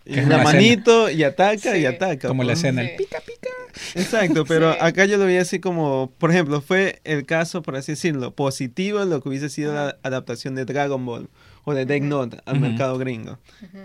Y 0.05 0.19
una 0.19 0.37
manito 0.39 1.09
y 1.09 1.23
ataca 1.23 1.77
y 1.77 1.85
ataca. 1.85 2.27
Como 2.27 2.43
la 2.43 2.53
escena, 2.53 2.81
el 2.81 2.95
pica 2.95 3.19
pica. 3.25 3.49
Exacto, 3.95 4.45
pero 4.45 4.71
acá 4.81 5.05
yo 5.05 5.17
lo 5.17 5.25
veía 5.25 5.41
así 5.41 5.59
como, 5.59 6.11
por 6.17 6.31
ejemplo, 6.31 6.61
fue 6.61 7.01
el 7.03 7.25
caso, 7.25 7.61
por 7.61 7.75
así 7.75 7.93
decirlo, 7.93 8.33
positivo 8.33 9.01
en 9.01 9.09
lo 9.09 9.21
que 9.21 9.29
hubiese 9.29 9.49
sido 9.49 9.73
la 9.73 9.97
adaptación 10.03 10.55
de 10.55 10.65
Dragon 10.65 11.05
Ball 11.05 11.29
o 11.63 11.73
de 11.73 11.85
Death 11.85 12.03
Note 12.03 12.37
al 12.45 12.59
mercado 12.59 12.97
gringo. 12.97 13.39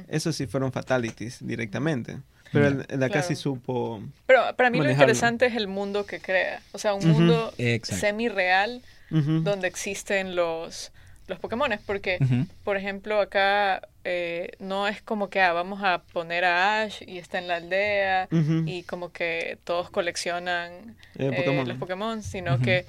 Eso 0.08 0.32
sí 0.32 0.46
fueron 0.46 0.72
fatalities 0.72 1.38
directamente. 1.40 2.18
Pero 2.52 2.84
el, 2.88 3.02
acá 3.02 3.22
sí 3.22 3.36
supo. 3.36 4.02
Pero 4.26 4.42
para 4.56 4.70
mí 4.70 4.78
lo 4.78 4.90
interesante 4.90 5.46
es 5.46 5.54
el 5.54 5.68
mundo 5.68 6.04
que 6.04 6.20
crea. 6.20 6.60
O 6.72 6.78
sea, 6.78 6.94
un 6.94 7.08
mundo 7.08 7.52
semi-real 7.82 8.82
donde 9.10 9.68
existen 9.68 10.36
los 10.36 10.92
los 11.30 11.38
Pokémon, 11.38 11.70
porque, 11.86 12.18
por 12.64 12.76
ejemplo, 12.76 13.20
acá 13.20 13.80
eh, 14.04 14.52
no 14.58 14.88
es 14.88 15.02
como 15.02 15.28
que 15.28 15.40
ah, 15.40 15.52
vamos 15.52 15.82
a 15.82 16.02
poner 16.12 16.44
a 16.44 16.80
Ash 16.80 17.02
y 17.06 17.18
está 17.18 17.38
en 17.38 17.48
la 17.48 17.56
aldea 17.56 18.28
y 18.66 18.82
como 18.84 19.12
que 19.12 19.58
todos 19.64 19.90
coleccionan 19.90 20.96
eh, 21.18 21.30
eh, 21.46 21.64
los 21.66 21.76
Pokémon, 21.76 22.22
sino 22.22 22.58
que 22.60 22.86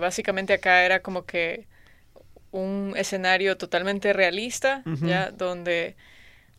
básicamente 0.00 0.54
acá 0.54 0.84
era 0.84 1.00
como 1.00 1.24
que 1.24 1.66
un 2.50 2.94
escenario 2.96 3.56
totalmente 3.56 4.12
realista, 4.12 4.82
ya 5.02 5.30
donde 5.30 5.96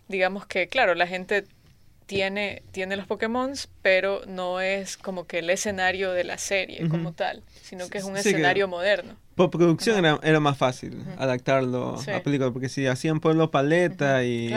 digamos 0.07 0.45
que, 0.45 0.67
claro, 0.67 0.95
la 0.95 1.07
gente 1.07 1.43
tiene, 2.07 2.63
tiene 2.71 2.95
los 2.95 3.05
Pokémon, 3.05 3.53
pero 3.81 4.21
no 4.25 4.59
es 4.61 4.97
como 4.97 5.27
que 5.27 5.39
el 5.39 5.49
escenario 5.49 6.11
de 6.13 6.23
la 6.23 6.37
serie 6.37 6.87
como 6.89 7.11
tal, 7.11 7.43
sino 7.61 7.87
que 7.89 7.99
es 7.99 8.05
un 8.05 8.17
escenario 8.17 8.67
moderno. 8.67 9.15
Por 9.35 9.51
producción 9.51 10.03
era, 10.03 10.19
era, 10.23 10.39
más 10.39 10.57
fácil 10.57 11.03
adaptarlo 11.19 11.99
a 11.99 12.19
película, 12.21 12.49
porque 12.49 12.69
si 12.69 12.87
hacían 12.87 13.19
pueblo 13.19 13.51
paleta 13.51 14.23
y, 14.23 14.51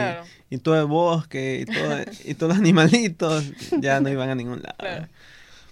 y, 0.49 0.59
todo 0.59 0.81
el 0.81 0.87
bosque 0.87 1.61
y, 1.61 1.65
todo, 1.67 2.01
y 2.25 2.35
todos 2.35 2.51
los 2.51 2.59
animalitos, 2.61 3.45
ya 3.79 4.01
no 4.01 4.09
iban 4.09 4.31
a 4.31 4.35
ningún 4.35 4.63
lado. 4.63 5.07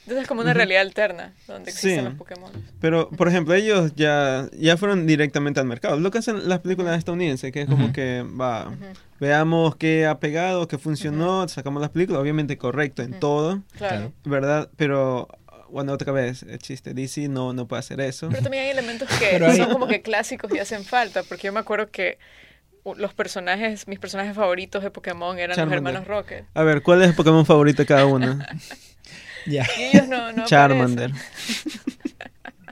Entonces 0.08 0.22
es 0.22 0.28
como 0.28 0.40
una 0.40 0.54
realidad 0.54 0.80
alterna 0.80 1.34
donde 1.46 1.70
existen 1.70 2.06
los 2.06 2.14
Pokémon. 2.14 2.50
Pero, 2.80 3.10
por 3.10 3.28
ejemplo, 3.28 3.52
ellos 3.52 3.92
ya, 3.94 4.48
ya 4.58 4.78
fueron 4.78 5.06
directamente 5.06 5.60
al 5.60 5.66
mercado. 5.66 6.00
Lo 6.00 6.10
que 6.10 6.16
hacen 6.16 6.48
las 6.48 6.60
películas 6.60 6.96
estadounidenses, 6.96 7.52
que 7.52 7.60
es 7.60 7.68
como 7.68 7.92
que, 7.92 8.22
va, 8.22 8.74
veamos 9.20 9.76
qué 9.76 10.06
ha 10.06 10.18
pegado, 10.18 10.66
qué 10.66 10.78
funcionó, 10.78 11.46
sacamos 11.48 11.82
las 11.82 11.90
películas, 11.90 12.22
obviamente 12.22 12.56
correcto 12.56 13.02
en 13.02 13.20
todo, 13.20 13.62
claro. 13.76 14.14
¿verdad? 14.24 14.70
Pero 14.76 15.28
bueno, 15.68 15.92
otra 15.92 16.10
vez, 16.10 16.42
el 16.42 16.58
chiste, 16.58 16.94
DC 16.94 17.28
no, 17.28 17.52
no 17.52 17.68
puede 17.68 17.80
hacer 17.80 18.00
eso. 18.00 18.30
Pero 18.30 18.40
también 18.40 18.64
hay 18.64 18.70
elementos 18.70 19.10
que 19.18 19.38
son 19.58 19.70
como 19.70 19.88
que 19.88 20.00
clásicos 20.00 20.50
y 20.54 20.58
hacen 20.58 20.84
falta, 20.84 21.22
porque 21.22 21.48
yo 21.48 21.52
me 21.52 21.60
acuerdo 21.60 21.90
que 21.90 22.16
los 22.96 23.12
personajes, 23.12 23.86
mis 23.86 23.98
personajes 23.98 24.34
favoritos 24.34 24.82
de 24.82 24.90
Pokémon 24.90 25.38
eran 25.38 25.58
los 25.58 25.70
hermanos 25.70 26.06
Rocket. 26.06 26.46
A 26.54 26.62
ver, 26.62 26.80
¿cuál 26.80 27.02
es 27.02 27.08
el 27.08 27.14
Pokémon 27.14 27.44
favorito 27.44 27.82
de 27.82 27.86
cada 27.86 28.06
uno? 28.06 28.38
ya. 29.48 29.66
Y 29.78 29.82
ellos 29.82 30.08
no, 30.08 30.32
no 30.32 30.44
Charmander. 30.44 31.12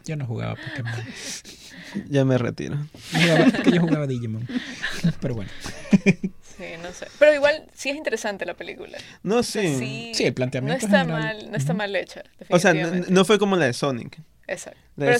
Yo 0.05 0.17
no 0.17 0.27
jugaba 0.27 0.55
Pokémon. 0.55 1.05
Ya 2.09 2.25
me 2.25 2.39
retiro. 2.39 2.77
es 3.13 3.53
que 3.63 3.73
yo 3.73 3.81
jugaba 3.81 4.07
Digimon. 4.07 4.47
Pero 5.21 5.35
bueno. 5.35 5.51
Sí, 6.57 6.65
no 6.83 6.93
sé. 6.93 7.07
Pero 7.19 7.35
igual 7.35 7.67
sí 7.75 7.91
es 7.91 7.97
interesante 7.97 8.47
la 8.47 8.55
película. 8.55 8.99
No, 9.23 9.43
sí. 9.43 10.13
sí, 10.15 10.25
el 10.25 10.33
planteamiento. 10.33 10.87
No 10.87 10.95
está, 10.95 11.05
mal, 11.05 11.51
no 11.51 11.57
está 11.57 11.75
mal 11.75 11.95
hecha. 11.95 12.23
O 12.49 12.59
sea, 12.59 12.73
no, 12.73 13.25
fue 13.25 13.39
como 13.39 13.57
la 13.57 13.67
de 13.67 13.73
Sonic. 13.73 14.19
Exacto. 14.49 14.81
Pero 14.97 15.19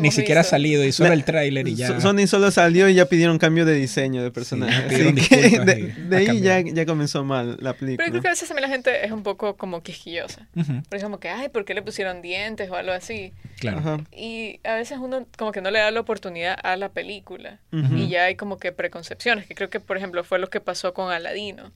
ni 0.00 0.12
siquiera, 0.12 0.42
ha 0.42 0.44
salido 0.44 0.84
y 0.84 0.92
solo 0.92 1.12
el 1.12 1.24
tráiler 1.24 1.66
y 1.66 1.74
ya. 1.74 2.00
Sony 2.00 2.26
solo 2.26 2.50
salió 2.50 2.88
y 2.88 2.94
ya 2.94 3.06
pidieron 3.06 3.38
cambio 3.38 3.64
de 3.64 3.74
diseño 3.74 4.22
de 4.22 4.30
personaje. 4.30 5.12
de, 5.12 6.16
ahí 6.16 6.40
ya, 6.40 6.60
ya, 6.60 6.86
comenzó 6.86 7.24
mal 7.24 7.56
la 7.60 7.72
película. 7.72 8.04
Pero 8.04 8.10
creo 8.12 8.22
que 8.22 8.28
a 8.28 8.30
veces 8.30 8.48
también 8.48 8.68
la 8.68 8.74
gente 8.74 9.04
es 9.04 9.10
un 9.10 9.22
poco 9.22 9.56
como 9.56 9.82
quisquillosa. 9.82 10.46
Por 10.88 10.98
ejemplo, 10.98 11.18
que, 11.18 11.28
ay, 11.28 11.48
¿por 11.48 11.64
qué 11.64 11.74
le 11.74 11.82
pusieron 11.82 12.22
dientes 12.22 12.70
o 12.70 12.76
algo 12.76 12.92
así? 12.92 13.32
Claro. 13.58 14.04
Y 14.12 14.60
a 14.64 14.74
veces 14.74 14.98
uno 15.00 15.26
como 15.36 15.52
que 15.52 15.60
no 15.60 15.70
le 15.70 15.80
da 15.80 15.90
la 15.90 16.00
oportunidad 16.00 16.56
a 16.62 16.76
la 16.76 16.90
película. 16.90 17.58
Y 17.72 18.08
ya 18.08 18.24
hay 18.24 18.36
como 18.36 18.58
que 18.58 18.72
preconcepciones, 18.72 19.46
que 19.46 19.54
creo 19.54 19.70
que, 19.70 19.80
por 19.80 19.96
ejemplo, 19.96 20.22
fue 20.22 20.38
lo 20.38 20.50
que 20.50 20.60
pasó 20.60 20.94
con 20.94 21.10
Aladino. 21.10 21.72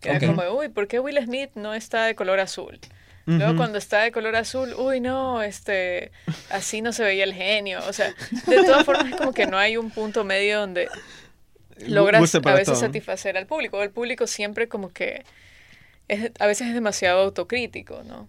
Que 0.00 0.10
era 0.10 0.20
como, 0.20 0.42
uy, 0.58 0.68
¿por 0.68 0.88
qué 0.88 1.00
Will 1.00 1.18
Smith 1.24 1.50
no 1.54 1.74
está 1.74 2.04
de 2.06 2.14
color 2.14 2.40
azul? 2.40 2.78
Luego 3.26 3.56
cuando 3.56 3.78
está 3.78 4.02
de 4.02 4.12
color 4.12 4.36
azul, 4.36 4.74
uy 4.76 5.00
no, 5.00 5.42
este, 5.42 6.12
así 6.50 6.82
no 6.82 6.92
se 6.92 7.04
veía 7.04 7.24
el 7.24 7.32
genio. 7.32 7.80
O 7.88 7.92
sea, 7.92 8.14
de 8.46 8.56
todas 8.64 8.84
formas 8.84 9.10
es 9.10 9.16
como 9.16 9.32
que 9.32 9.46
no 9.46 9.56
hay 9.56 9.76
un 9.76 9.90
punto 9.90 10.24
medio 10.24 10.60
donde 10.60 10.88
logras 11.86 12.34
a 12.34 12.54
veces 12.54 12.78
satisfacer 12.78 13.36
al 13.36 13.46
público. 13.46 13.82
El 13.82 13.90
público 13.90 14.26
siempre 14.26 14.68
como 14.68 14.90
que 14.90 15.24
es, 16.08 16.30
a 16.38 16.46
veces 16.46 16.68
es 16.68 16.74
demasiado 16.74 17.22
autocrítico, 17.22 18.02
¿no? 18.04 18.26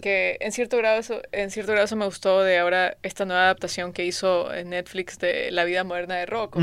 Que 0.00 0.36
en 0.40 0.52
cierto 0.52 0.76
grado 0.76 0.98
eso, 0.98 1.22
en 1.32 1.50
cierto 1.50 1.72
grado 1.72 1.86
eso 1.86 1.96
me 1.96 2.04
gustó 2.04 2.42
de 2.42 2.58
ahora 2.58 2.98
esta 3.02 3.24
nueva 3.24 3.44
adaptación 3.44 3.92
que 3.92 4.04
hizo 4.04 4.52
en 4.52 4.70
Netflix 4.70 5.18
de 5.18 5.50
La 5.50 5.64
vida 5.64 5.84
moderna 5.84 6.16
de 6.16 6.26
Rocco. 6.26 6.60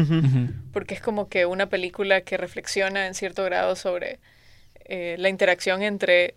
Porque 0.71 0.93
es 0.93 1.01
como 1.01 1.29
que 1.29 1.45
una 1.45 1.67
película 1.67 2.21
que 2.21 2.37
reflexiona 2.37 3.07
en 3.07 3.15
cierto 3.15 3.43
grado 3.43 3.75
sobre 3.75 4.19
eh, 4.85 5.15
la 5.17 5.29
interacción 5.29 5.81
entre 5.81 6.35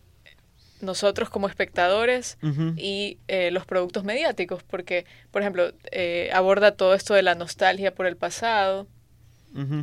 nosotros 0.81 1.31
como 1.31 1.49
espectadores 1.49 2.39
y 2.77 3.19
eh, 3.29 3.51
los 3.51 3.67
productos 3.67 4.05
mediáticos, 4.05 4.63
porque, 4.63 5.07
por 5.31 5.43
ejemplo, 5.43 5.73
eh, 5.91 6.31
aborda 6.33 6.73
todo 6.73 6.95
esto 6.95 7.15
de 7.15 7.23
la 7.23 7.35
nostalgia 7.35 7.95
por 7.95 8.07
el 8.07 8.17
pasado, 8.17 8.87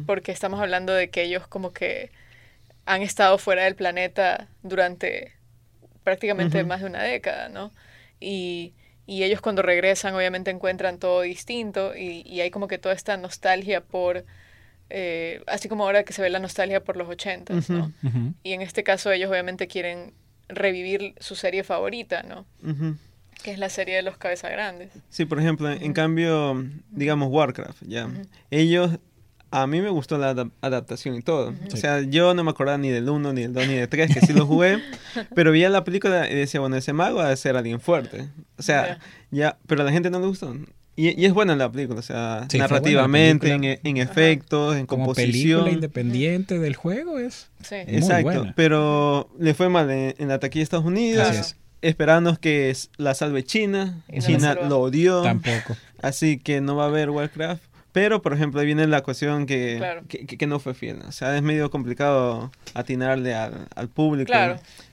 porque 0.05 0.31
estamos 0.31 0.59
hablando 0.61 0.93
de 0.93 1.09
que 1.09 1.23
ellos 1.23 1.47
como 1.47 1.73
que 1.73 2.11
han 2.85 3.01
estado 3.01 3.39
fuera 3.39 3.63
del 3.63 3.75
planeta 3.75 4.47
durante 4.61 5.33
prácticamente 6.03 6.63
más 6.63 6.81
de 6.81 6.87
una 6.87 7.01
década, 7.01 7.49
¿no? 7.49 7.71
Y, 8.19 8.73
y, 9.07 9.23
ellos 9.23 9.41
cuando 9.41 9.63
regresan 9.63 10.13
obviamente 10.13 10.51
encuentran 10.51 10.99
todo 10.99 11.21
distinto 11.21 11.95
y, 11.95 12.21
y 12.25 12.41
hay 12.41 12.51
como 12.51 12.67
que 12.67 12.77
toda 12.77 12.93
esta 12.93 13.17
nostalgia 13.17 13.81
por... 13.81 14.25
Eh, 14.89 15.41
así 15.47 15.69
como 15.69 15.85
ahora 15.85 16.03
que 16.03 16.13
se 16.13 16.21
ve 16.21 16.29
la 16.29 16.39
nostalgia 16.39 16.83
por 16.83 16.97
los 16.97 17.09
ochentas, 17.09 17.69
¿no? 17.69 17.91
Y 18.43 18.53
en 18.53 18.61
este 18.61 18.83
caso 18.83 19.11
ellos 19.11 19.31
obviamente 19.31 19.67
quieren 19.67 20.13
revivir 20.47 21.15
su 21.19 21.35
serie 21.35 21.63
favorita, 21.63 22.23
¿no? 22.23 22.45
Que 23.43 23.51
es 23.51 23.59
la 23.59 23.69
serie 23.69 23.95
de 23.95 24.03
los 24.03 24.17
cabezas 24.17 24.51
grandes. 24.51 24.91
Sí, 25.09 25.25
por 25.25 25.39
ejemplo, 25.39 25.69
en 25.69 25.93
cambio, 25.93 26.63
digamos 26.91 27.29
Warcraft, 27.31 27.83
ya. 27.85 28.09
Ellos, 28.51 28.99
a 29.51 29.67
mí 29.67 29.81
me 29.81 29.89
gustó 29.89 30.17
la 30.17 30.49
adaptación 30.61 31.15
y 31.15 31.21
todo. 31.21 31.53
O 31.71 31.77
sea, 31.77 32.01
yo 32.01 32.33
no 32.33 32.43
me 32.43 32.51
acordaba 32.51 32.77
ni 32.77 32.89
del 32.89 33.09
1, 33.09 33.33
ni 33.33 33.41
del 33.43 33.53
2, 33.53 33.67
ni 33.67 33.75
del 33.75 33.89
3, 33.89 34.13
que 34.13 34.21
sí 34.21 34.33
lo 34.33 34.45
jugué, 34.45 34.79
pero 35.35 35.51
vi 35.51 35.61
la 35.67 35.83
película 35.83 36.29
y 36.29 36.35
decía, 36.35 36.59
bueno, 36.59 36.75
ese 36.75 36.93
mago 36.93 37.17
va 37.17 37.29
a 37.29 37.35
ser 37.35 37.57
alguien 37.57 37.79
fuerte. 37.79 38.29
O 38.57 38.63
sea, 38.63 38.99
ya, 39.31 39.57
pero 39.67 39.81
a 39.81 39.85
la 39.85 39.91
gente 39.91 40.09
no 40.09 40.19
le 40.19 40.27
gustó. 40.27 40.55
Y, 40.95 41.25
es 41.25 41.33
buena 41.33 41.55
la 41.55 41.71
película, 41.71 41.99
o 41.99 42.03
sea, 42.03 42.47
narrativamente, 42.53 43.51
en, 43.51 43.63
en, 43.63 43.97
efectos, 43.97 44.75
en 44.75 44.85
Como 44.85 45.05
composición. 45.05 45.63
película 45.63 45.71
independiente 45.71 46.59
del 46.59 46.75
juego 46.75 47.17
es. 47.17 47.49
Sí. 47.63 47.75
Exacto, 47.75 48.53
pero 48.55 49.29
le 49.39 49.53
fue 49.55 49.69
mal 49.69 49.89
en, 49.89 50.27
la 50.27 50.39
taquilla 50.39 50.59
de 50.59 50.63
Estados 50.63 50.85
Unidos. 50.85 51.55
Esperando 51.81 52.37
que 52.39 52.73
la 52.95 53.13
salve 53.13 53.43
China. 53.43 54.03
China 54.19 54.53
lo 54.53 54.79
odió. 54.79 55.21
Tampoco. 55.21 55.75
Así 56.01 56.37
que 56.37 56.61
no 56.61 56.77
va 56.77 56.85
a 56.85 56.87
haber 56.87 57.09
Warcraft. 57.09 57.61
Pero, 57.93 58.23
por 58.23 58.33
ejemplo, 58.33 58.59
ahí 58.59 58.65
viene 58.65 58.87
la 58.87 59.01
cuestión 59.03 59.45
que, 59.45 60.01
que, 60.09 60.47
no 60.47 60.59
fue 60.59 60.73
fiel. 60.73 61.01
O 61.07 61.11
sea, 61.11 61.37
es 61.37 61.43
medio 61.43 61.69
complicado 61.69 62.51
atinarle 62.73 63.35
al, 63.35 63.67
al 63.75 63.87
público 63.87 64.33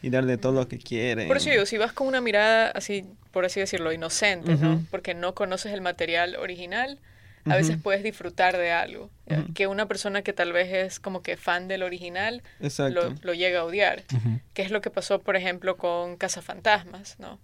y 0.02 0.10
darle 0.10 0.36
todo 0.36 0.52
lo 0.52 0.68
que 0.68 0.78
quiere. 0.78 1.26
Por 1.26 1.38
eso 1.38 1.48
digo, 1.48 1.64
si 1.64 1.78
vas 1.78 1.92
con 1.92 2.06
una 2.06 2.20
mirada 2.20 2.68
así, 2.68 3.06
por 3.32 3.46
así 3.46 3.58
decirlo, 3.58 3.90
inocente, 3.90 4.54
¿no? 4.56 4.84
Porque 4.90 5.14
no 5.14 5.34
conoces 5.34 5.72
el 5.72 5.80
material 5.80 6.36
original, 6.36 6.98
a 7.46 7.56
veces 7.56 7.78
puedes 7.82 8.02
disfrutar 8.02 8.58
de 8.58 8.70
algo. 8.70 9.08
Que 9.54 9.66
una 9.66 9.86
persona 9.86 10.20
que 10.20 10.34
tal 10.34 10.52
vez 10.52 10.70
es 10.70 11.00
como 11.00 11.22
que 11.22 11.38
fan 11.38 11.68
del 11.68 11.82
original 11.82 12.42
lo, 12.60 13.14
lo, 13.22 13.32
llega 13.32 13.60
a 13.60 13.64
odiar. 13.64 14.02
Que 14.52 14.60
es 14.60 14.70
lo 14.70 14.82
que 14.82 14.90
pasó, 14.90 15.20
por 15.20 15.36
ejemplo, 15.36 15.78
con 15.78 16.18
Cazafantasmas, 16.18 17.18
¿no? 17.18 17.38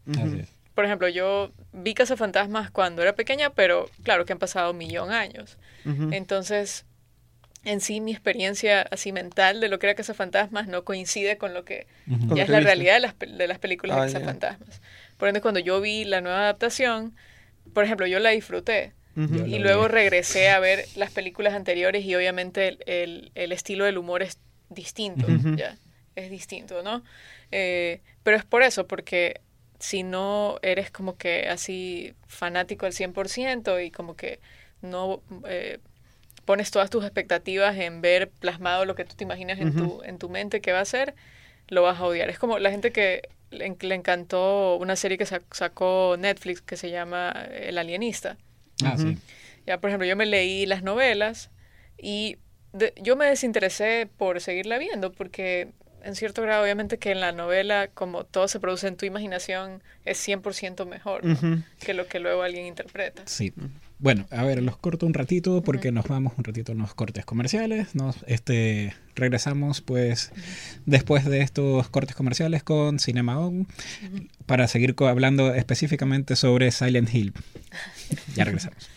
Por 0.77 0.85
ejemplo, 0.85 1.09
yo 1.09 1.53
vi 1.73 1.95
Fantasmas 1.95 2.71
cuando 2.71 3.01
era 3.01 3.15
pequeña, 3.15 3.49
pero 3.49 3.89
claro 4.03 4.27
que 4.27 4.35
han 4.35 4.39
pasado 4.39 4.73
un 4.73 4.77
millón 4.77 5.09
de 5.09 5.15
años. 5.15 5.57
Entonces, 6.13 6.85
en 7.65 7.81
sí 7.81 8.03
mi 8.03 8.13
experiencia 8.13 8.83
así 8.83 9.11
mental 9.11 9.61
de 9.61 9.71
lo 9.71 9.79
que 9.79 9.89
era 9.89 10.05
Fantasmas 10.05 10.69
no 10.69 10.85
coincide 10.85 11.39
con 11.39 11.55
lo 11.55 11.65
que 11.65 11.87
ya 12.07 12.43
es 12.43 12.51
la 12.51 12.61
realidad 12.61 12.93
de 12.93 13.01
las, 13.01 13.19
de 13.19 13.49
las 13.49 13.59
películas 13.59 13.97
de 13.97 14.07
de 14.07 14.13
Cazafantasmas. 14.13 14.83
Por 15.17 15.29
ende, 15.29 15.41
cuando 15.41 15.61
yo 15.61 15.81
vi 15.81 16.05
la 16.05 16.21
nueva 16.21 16.41
adaptación, 16.41 17.17
por 17.73 17.85
ejemplo, 17.85 18.07
yo 18.07 18.21
la 18.21 18.29
disfruté. 18.31 18.93
Y 19.17 19.61
luego 19.61 19.89
regresé 19.89 20.51
a 20.51 20.61
ver 20.61 20.85
las 20.95 21.11
películas 21.11 21.55
anteriores 21.55 22.05
y 22.05 22.15
obviamente 22.15 22.77
el, 22.85 23.33
el, 23.35 23.53
estilo 23.53 23.87
del 23.87 23.97
humor 23.97 24.23
es 24.23 24.37
distinto, 24.69 25.27
ya, 25.57 25.79
es 26.17 26.31
distinto, 26.31 26.83
¿no? 26.83 27.03
Eh, 27.51 28.03
pero 28.23 28.37
es 28.37 28.45
por 28.45 28.63
eso, 28.63 28.87
porque 28.87 29.41
si 29.79 30.03
no 30.03 30.59
eres 30.63 30.91
como 30.91 31.17
que 31.17 31.49
así 31.49 32.15
fanático 32.27 32.87
al 32.87 32.93
100% 32.93 33.85
y 33.85 33.91
como 33.91 34.17
que 34.17 34.41
no 34.83 35.23
eh, 35.47 35.79
pones 36.45 36.71
todas 36.71 36.91
tus 36.91 37.05
expectativas 37.05 37.77
en 37.77 38.01
ver 38.01 38.31
plasmado 38.31 38.85
lo 38.85 38.95
que 38.95 39.05
tú 39.05 39.17
te 39.17 39.25
imaginas 39.25 39.59
en, 39.59 39.75
tu, 39.75 40.03
en 40.05 40.19
tu 40.19 40.29
mente 40.29 40.61
que 40.61 40.73
va 40.73 40.81
a 40.81 40.85
ser, 40.85 41.15
lo 41.69 41.83
vas 41.83 41.99
a 41.99 42.05
odiar. 42.05 42.31
Es 42.31 42.39
como 42.39 42.59
la 42.59 42.71
gente 42.71 42.93
que 42.93 43.29
le, 43.51 43.67
encantó 43.67 44.77
una 44.77 44.97
serie 44.97 45.19
que 45.19 45.27
sacó 45.27 46.17
Netflix 46.19 46.63
que 46.63 46.77
se 46.77 46.91
llama 46.91 47.47
El 47.51 47.79
Alienista. 47.79 48.37
Ah, 48.85 48.97
sí. 48.97 49.19
Ya, 49.67 49.81
por 49.81 49.91
ejemplo, 49.91 50.07
yo 50.07 50.17
me 50.17 50.27
leí 50.27 50.67
las 50.67 50.83
novelas 50.83 51.51
y 51.99 52.39
yo 53.03 53.17
me 53.17 53.27
desinteresé 53.27 54.09
por 54.17 54.41
seguirla 54.41 54.79
viendo 54.79 55.13
porque 55.13 55.73
en 56.03 56.15
cierto 56.15 56.43
grado, 56.43 56.63
obviamente 56.63 56.99
que 56.99 57.11
en 57.11 57.21
la 57.21 57.33
novela, 57.33 57.89
como 57.89 58.25
todo 58.25 58.49
se 58.49 58.61
produce 58.61 58.87
en 58.87 58.97
tu 58.97 59.07
imaginación, 59.07 59.83
es 60.05 60.27
100% 60.27 60.87
mejor 60.87 61.23
que 61.81 61.95
lo 61.95 62.07
que 62.07 62.21
luego 62.21 62.43
alguien 62.43 62.67
interpreta. 62.67 63.23
Sí. 63.27 63.53
Bueno, 63.99 64.27
a 64.31 64.45
ver, 64.45 64.63
los 64.63 64.77
corto 64.77 65.07
un 65.07 65.15
ratito 65.15 65.63
porque 65.63 65.91
nos 65.91 66.07
vamos 66.07 66.35
un 66.37 66.45
ratito 66.45 66.73
a 66.73 66.75
unos 66.75 66.95
cortes 66.95 67.25
comerciales. 67.25 67.95
Nos, 67.95 68.17
este, 68.27 68.95
regresamos 69.15 69.81
pues 69.81 70.33
después 70.85 71.25
de 71.25 71.41
estos 71.41 71.89
cortes 71.89 72.15
comerciales 72.15 72.63
con 72.63 72.99
Cinema 72.99 73.39
On 73.39 73.67
para 74.45 74.69
seguir 74.69 74.95
hablando 75.01 75.55
específicamente 75.55 76.37
sobre 76.37 76.71
Silent 76.71 77.13
Hill. 77.13 77.33
Ya 78.35 78.45
regresamos. 78.45 78.91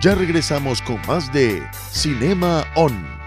Ya 0.00 0.14
regresamos 0.14 0.80
con 0.80 1.00
más 1.08 1.32
de 1.32 1.60
Cinema 1.92 2.64
On 2.76 3.17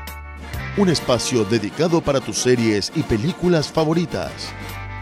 un 0.78 0.90
espacio 0.90 1.44
dedicado 1.44 2.02
para 2.02 2.22
tus 2.22 2.38
series 2.38 2.92
y 2.96 3.04
películas 3.04 3.70
favoritas, 3.70 4.32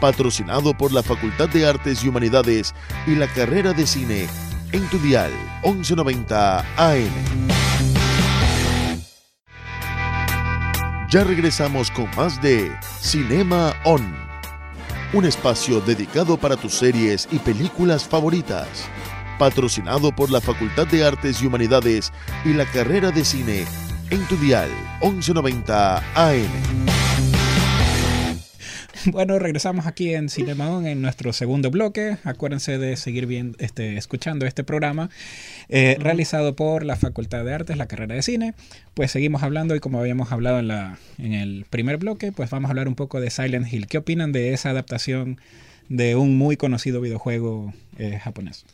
patrocinado 0.01 0.73
por 0.73 0.91
la 0.91 1.03
Facultad 1.03 1.47
de 1.49 1.67
Artes 1.67 2.03
y 2.03 2.07
Humanidades 2.07 2.73
y 3.05 3.15
la 3.15 3.27
carrera 3.27 3.73
de 3.73 3.85
cine 3.85 4.27
en 4.71 4.87
tu 4.89 4.97
dial 4.97 5.31
1190 5.63 6.59
AM. 6.75 7.47
Ya 11.09 11.23
regresamos 11.23 11.91
con 11.91 12.09
más 12.15 12.41
de 12.41 12.71
Cinema 13.01 13.73
On, 13.83 14.15
un 15.13 15.25
espacio 15.25 15.81
dedicado 15.81 16.37
para 16.37 16.55
tus 16.55 16.73
series 16.73 17.27
y 17.31 17.37
películas 17.37 18.07
favoritas, 18.07 18.87
patrocinado 19.37 20.11
por 20.11 20.31
la 20.31 20.41
Facultad 20.41 20.87
de 20.87 21.05
Artes 21.05 21.41
y 21.41 21.47
Humanidades 21.47 22.11
y 22.43 22.53
la 22.53 22.65
carrera 22.65 23.11
de 23.11 23.23
cine 23.23 23.65
en 24.11 24.25
tu 24.27 24.37
dial 24.37 24.69
1190 25.01 25.97
AM. 26.15 26.49
Bueno, 29.05 29.39
regresamos 29.39 29.87
aquí 29.87 30.13
en 30.13 30.27
Cinemaon 30.27 30.85
en 30.85 31.01
nuestro 31.01 31.31
segundo 31.31 31.71
bloque. 31.71 32.17
Acuérdense 32.25 32.77
de 32.77 32.97
seguir 32.97 33.27
bien, 33.27 33.55
este, 33.57 33.97
escuchando 33.97 34.45
este 34.45 34.65
programa 34.65 35.09
eh, 35.69 35.95
realizado 35.99 36.55
por 36.55 36.83
la 36.83 36.97
Facultad 36.97 37.45
de 37.45 37.53
Artes, 37.53 37.77
la 37.77 37.87
carrera 37.87 38.15
de 38.15 38.21
cine. 38.21 38.55
Pues 38.93 39.11
seguimos 39.11 39.41
hablando 39.41 39.73
y 39.73 39.79
como 39.79 39.99
habíamos 39.99 40.31
hablado 40.33 40.59
en, 40.59 40.67
la, 40.67 40.97
en 41.17 41.33
el 41.33 41.65
primer 41.69 41.97
bloque, 41.97 42.33
pues 42.33 42.49
vamos 42.49 42.67
a 42.67 42.71
hablar 42.71 42.89
un 42.89 42.95
poco 42.95 43.21
de 43.21 43.29
Silent 43.29 43.71
Hill. 43.71 43.87
¿Qué 43.87 43.99
opinan 43.99 44.33
de 44.33 44.53
esa 44.53 44.71
adaptación 44.71 45.39
de 45.87 46.15
un 46.15 46.37
muy 46.37 46.57
conocido 46.57 46.99
videojuego 46.99 47.73
eh, 47.97 48.19
japonés? 48.21 48.65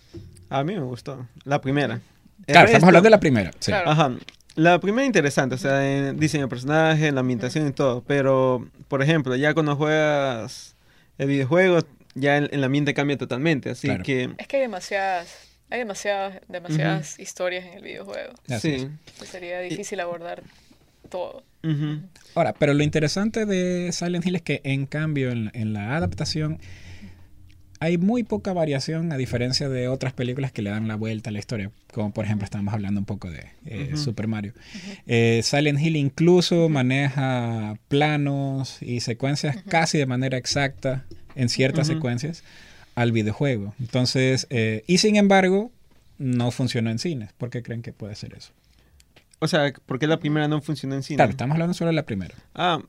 A 0.50 0.64
mí 0.64 0.74
me 0.74 0.82
gustó. 0.82 1.28
La 1.44 1.62
primera. 1.62 2.02
claro, 2.48 2.66
estamos 2.66 2.88
hablando 2.88 3.06
de 3.06 3.12
la 3.12 3.20
primera. 3.20 3.52
Ajá. 3.86 4.12
La 4.56 4.80
primera 4.80 5.06
interesante, 5.06 5.56
o 5.56 5.58
sea, 5.58 5.86
en 5.86 6.18
diseño 6.18 6.46
de 6.46 6.50
personaje, 6.50 7.12
la 7.12 7.20
ambientación 7.20 7.68
y 7.68 7.72
todo. 7.72 8.04
Pero, 8.08 8.68
por 8.88 9.04
ejemplo, 9.04 9.36
ya 9.36 9.54
cuando 9.54 9.76
juegas 9.76 10.76
el 11.18 11.28
videojuego, 11.28 11.80
ya 12.14 12.38
el, 12.38 12.64
ambiente 12.64 12.94
cambia 12.94 13.18
totalmente. 13.18 13.70
Así 13.70 13.90
que. 14.00 14.30
Es 14.38 14.48
que 14.48 14.58
hay 14.58 14.62
demasiadas. 14.62 15.28
Hay 15.70 15.80
demasiadas, 15.80 16.42
demasiadas 16.48 17.20
historias 17.20 17.66
en 17.66 17.74
el 17.74 17.84
videojuego. 17.84 18.34
sí. 18.60 18.88
sería 19.24 19.60
difícil 19.60 20.00
abordar 20.00 20.44
todo. 21.10 21.44
Ahora, 22.36 22.54
pero 22.54 22.74
lo 22.74 22.84
interesante 22.84 23.46
de 23.46 23.92
Silent 23.92 24.26
Hill 24.26 24.36
es 24.36 24.42
que, 24.42 24.62
en 24.64 24.86
cambio, 24.86 25.32
en 25.32 25.74
la 25.74 25.98
adaptación 25.98 26.60
hay 27.80 27.98
muy 27.98 28.24
poca 28.24 28.54
variación 28.54 29.12
a 29.12 29.18
diferencia 29.18 29.70
de 29.70 29.88
otras 29.88 30.14
películas 30.14 30.52
que 30.52 30.62
le 30.62 30.70
dan 30.70 30.88
la 30.88 30.96
vuelta 30.96 31.30
a 31.30 31.34
la 31.34 31.40
historia, 31.40 31.72
como 31.94 32.12
por 32.12 32.26
ejemplo 32.26 32.46
estamos 32.46 32.74
hablando 32.74 33.00
un 33.00 33.06
poco 33.06 33.30
de 33.30 33.48
eh, 33.66 33.92
Super 33.96 34.28
Mario. 34.28 34.54
Eh, 35.08 35.42
Silent 35.44 35.80
Hill 35.80 35.96
incluso 35.96 36.70
maneja 36.70 37.78
planos 37.88 38.82
y 38.82 39.02
secuencias 39.02 39.58
casi 39.68 39.98
de 39.98 40.06
manera 40.06 40.38
exacta 40.38 41.06
en 41.36 41.50
ciertas 41.50 41.88
secuencias 41.88 42.44
al 42.96 43.12
videojuego. 43.12 43.76
Entonces, 43.80 44.48
eh, 44.50 44.84
y 44.88 45.00
sin 45.00 45.18
embargo, 45.18 45.72
no 46.18 46.52
funcionó 46.52 46.90
en 46.90 47.00
cines. 47.00 47.34
¿Por 47.34 47.50
qué 47.50 47.62
creen 47.62 47.82
que 47.82 47.92
puede 47.92 48.16
ser 48.16 48.34
eso? 48.34 48.52
O 49.40 49.48
sea, 49.48 49.74
¿por 49.86 50.00
qué 50.00 50.08
la 50.08 50.18
primera 50.18 50.48
no 50.48 50.62
funcionó 50.62 50.96
en 50.96 51.04
cine? 51.04 51.18
Claro, 51.18 51.32
estamos 51.32 51.56
hablando 51.56 51.74
solo 51.74 51.90
de 51.90 51.96
la 51.96 52.06
primera. 52.06 52.36
Ah, 52.54 52.82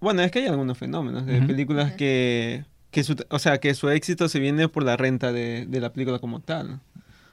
bueno, 0.00 0.22
es 0.22 0.30
que 0.30 0.40
hay 0.40 0.46
algunos 0.46 0.78
fenómenos 0.78 1.26
de 1.26 1.42
películas 1.42 1.92
que 1.92 2.64
que 2.94 3.02
su, 3.02 3.16
o 3.28 3.38
sea, 3.40 3.58
que 3.58 3.74
su 3.74 3.90
éxito 3.90 4.28
se 4.28 4.38
viene 4.38 4.68
por 4.68 4.84
la 4.84 4.96
renta 4.96 5.32
de, 5.32 5.66
la 5.68 5.92
película 5.92 6.20
como 6.20 6.38
tal. 6.40 6.80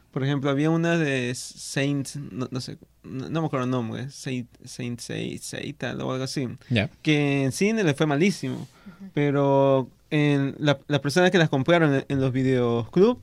Por 0.09 0.23
ejemplo, 0.23 0.49
había 0.49 0.71
una 0.71 0.97
de 0.97 1.31
Saint, 1.35 2.15
no, 2.15 2.59
sé, 2.59 2.79
no, 3.03 3.41
me 3.41 3.45
acuerdo 3.45 3.65
el 3.65 3.71
nombre, 3.71 4.09
Saint, 4.09 4.49
Saint, 4.65 4.99
Saint, 4.99 5.83
o 5.83 6.11
algo 6.11 6.23
así, 6.23 6.49
que 7.03 7.43
en 7.43 7.51
cine 7.51 7.83
le 7.83 7.93
fue 7.93 8.07
malísimo, 8.07 8.67
pero 9.13 9.87
en 10.09 10.55
la, 10.57 10.79
las 10.87 10.99
personas 10.99 11.29
que 11.29 11.37
las 11.37 11.47
compraron 11.47 11.93
en, 11.93 12.05
en 12.09 12.19
los 12.19 12.33
videoclubs 12.33 13.21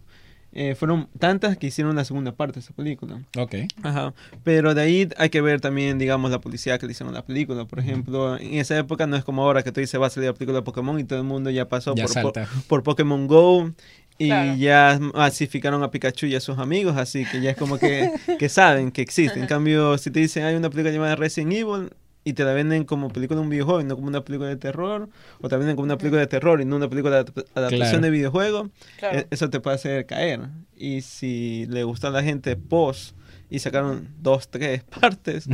eh, 0.52 0.74
fueron 0.74 1.08
tantas 1.18 1.58
que 1.58 1.66
hicieron 1.66 1.94
la 1.94 2.04
segunda 2.04 2.32
parte 2.32 2.54
de 2.54 2.60
esa 2.60 2.72
película. 2.72 3.22
Ok. 3.36 3.54
Ajá. 3.82 4.14
Pero 4.44 4.74
de 4.74 4.80
ahí 4.82 5.08
hay 5.16 5.28
que 5.28 5.40
ver 5.40 5.60
también, 5.60 5.98
digamos, 5.98 6.30
la 6.30 6.40
publicidad 6.40 6.80
que 6.80 6.86
le 6.86 6.92
hicieron 6.92 7.14
a 7.14 7.18
la 7.18 7.24
película. 7.24 7.66
Por 7.66 7.78
ejemplo, 7.78 8.38
en 8.38 8.54
esa 8.54 8.78
época 8.78 9.06
no 9.06 9.16
es 9.16 9.24
como 9.24 9.42
ahora 9.42 9.62
que 9.62 9.72
tú 9.72 9.80
dices 9.80 10.00
va 10.00 10.06
a 10.06 10.10
salir 10.10 10.28
la 10.28 10.34
película 10.34 10.58
de 10.58 10.64
Pokémon 10.64 10.98
y 10.98 11.04
todo 11.04 11.18
el 11.18 11.24
mundo 11.24 11.50
ya 11.50 11.68
pasó 11.68 11.94
por, 11.94 12.32
por, 12.66 12.82
Pokémon 12.82 13.26
Go 13.26 13.72
y 14.18 14.28
ya 14.58 14.98
masificaron 15.14 15.82
a 15.82 15.90
Pikachu 15.90 16.26
y 16.26 16.34
a 16.34 16.40
sus 16.40 16.58
amigos, 16.58 16.96
así 16.96 17.24
que 17.24 17.40
ya 17.40 17.50
es 17.50 17.56
como 17.56 17.78
que, 17.78 18.10
que 18.38 18.48
saben 18.48 18.90
que 18.90 19.02
existe. 19.02 19.38
En 19.38 19.46
cambio, 19.46 19.96
si 19.98 20.10
te 20.10 20.20
dicen 20.20 20.44
hay 20.44 20.56
una 20.56 20.70
película 20.70 20.92
llamada 20.92 21.14
Resident 21.14 21.52
Evil, 21.52 21.90
y 22.28 22.34
te 22.34 22.44
la 22.44 22.52
venden 22.52 22.84
como 22.84 23.08
película 23.08 23.40
de 23.40 23.44
un 23.44 23.48
videojuego 23.48 23.80
y 23.80 23.84
no 23.84 23.94
como 23.94 24.06
una 24.06 24.22
película 24.22 24.50
de 24.50 24.56
terror, 24.56 25.08
o 25.40 25.48
te 25.48 25.54
la 25.54 25.58
venden 25.58 25.76
como 25.76 25.84
una 25.84 25.96
película 25.96 26.20
de 26.20 26.26
terror 26.26 26.60
y 26.60 26.66
no 26.66 26.76
una 26.76 26.90
película 26.90 27.24
de 27.24 27.32
adaptación 27.54 28.02
de 28.02 28.10
videojuego, 28.10 28.68
e-, 29.00 29.26
eso 29.30 29.48
te 29.48 29.60
puede 29.60 29.76
hacer 29.76 30.04
caer. 30.04 30.40
Y 30.76 31.00
si 31.00 31.64
le 31.70 31.84
gusta 31.84 32.08
a 32.08 32.10
la 32.10 32.22
gente 32.22 32.54
post 32.54 33.16
y 33.48 33.60
sacaron 33.60 34.08
dos, 34.20 34.50
tres 34.50 34.82
partes, 35.00 35.46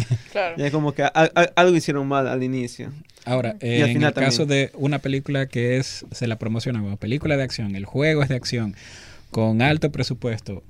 ya 0.57 0.71
como 0.73 0.93
que 0.93 1.05
algo 1.05 1.77
hicieron 1.77 2.09
mal 2.09 2.27
al 2.27 2.43
inicio. 2.43 2.91
Ahora, 3.25 3.55
en 3.61 4.03
el 4.03 4.13
caso 4.13 4.45
de 4.45 4.73
una 4.75 4.99
película 4.99 5.47
que 5.47 5.77
es, 5.77 6.05
se 6.11 6.27
la 6.27 6.41
promociona 6.41 6.81
como 6.81 6.97
película 6.97 7.37
de 7.37 7.45
acción, 7.45 7.77
el 7.77 7.85
juego 7.85 8.25
es 8.25 8.29
de 8.29 8.35
acción, 8.35 8.75
con 9.31 9.63
alto 9.63 9.93
presupuesto, 9.93 10.65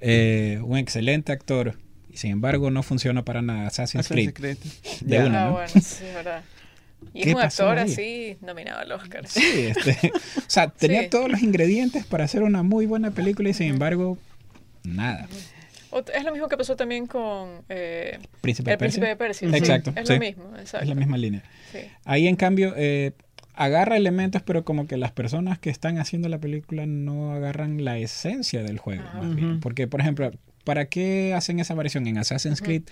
eh, 0.00 0.58
un 0.64 0.78
excelente 0.78 1.30
actor, 1.30 1.76
sin 2.16 2.32
embargo, 2.32 2.70
no 2.70 2.82
funciona 2.82 3.24
para 3.24 3.42
nada 3.42 3.66
Assassin's, 3.66 4.08
Creed. 4.08 4.58
De 5.00 5.18
una, 5.26 5.46
ah, 5.46 5.50
bueno, 5.50 5.68
sí, 5.68 6.04
verdad. 6.14 6.42
Y 7.12 7.28
es 7.28 7.34
un 7.34 7.40
actor 7.40 7.78
así 7.78 8.36
nominado 8.40 8.80
al 8.80 8.92
Oscar. 8.92 9.26
Sí, 9.26 9.66
este, 9.76 10.12
o 10.36 10.42
sea, 10.46 10.68
tenía 10.68 11.10
todos 11.10 11.30
los 11.30 11.42
ingredientes 11.42 12.06
para 12.06 12.24
hacer 12.24 12.42
una 12.42 12.62
muy 12.62 12.86
buena 12.86 13.10
película 13.10 13.50
y 13.50 13.54
sin 13.54 13.68
embargo, 13.68 14.18
nada. 14.84 15.28
Es 16.12 16.24
lo 16.24 16.32
mismo 16.32 16.48
que 16.48 16.56
pasó 16.56 16.74
también 16.74 17.06
con 17.06 17.62
eh, 17.68 18.18
Príncipe 18.40 18.72
El 18.72 18.78
Príncipe 18.78 19.06
de 19.06 19.16
Persia. 19.16 19.48
Exacto. 19.48 19.92
Es 19.94 20.08
lo 20.08 20.18
mismo, 20.18 20.44
exacto. 20.58 20.82
Es 20.82 20.88
la 20.88 20.94
misma 20.94 21.16
línea. 21.16 21.42
Ahí, 22.04 22.26
en 22.26 22.34
cambio, 22.34 22.74
eh, 22.76 23.12
agarra 23.54 23.96
elementos, 23.96 24.42
pero 24.42 24.64
como 24.64 24.88
que 24.88 24.96
las 24.96 25.12
personas 25.12 25.58
que 25.60 25.70
están 25.70 25.98
haciendo 25.98 26.28
la 26.28 26.38
película 26.38 26.86
no 26.86 27.32
agarran 27.32 27.84
la 27.84 27.98
esencia 27.98 28.64
del 28.64 28.78
juego. 28.78 29.04
Más 29.14 29.36
bien. 29.36 29.60
Porque, 29.60 29.86
por 29.86 30.00
ejemplo, 30.00 30.32
¿Para 30.64 30.86
qué 30.86 31.34
hacen 31.34 31.60
esa 31.60 31.74
variación 31.74 32.06
en 32.06 32.18
Assassin's 32.18 32.60
Creed 32.60 32.82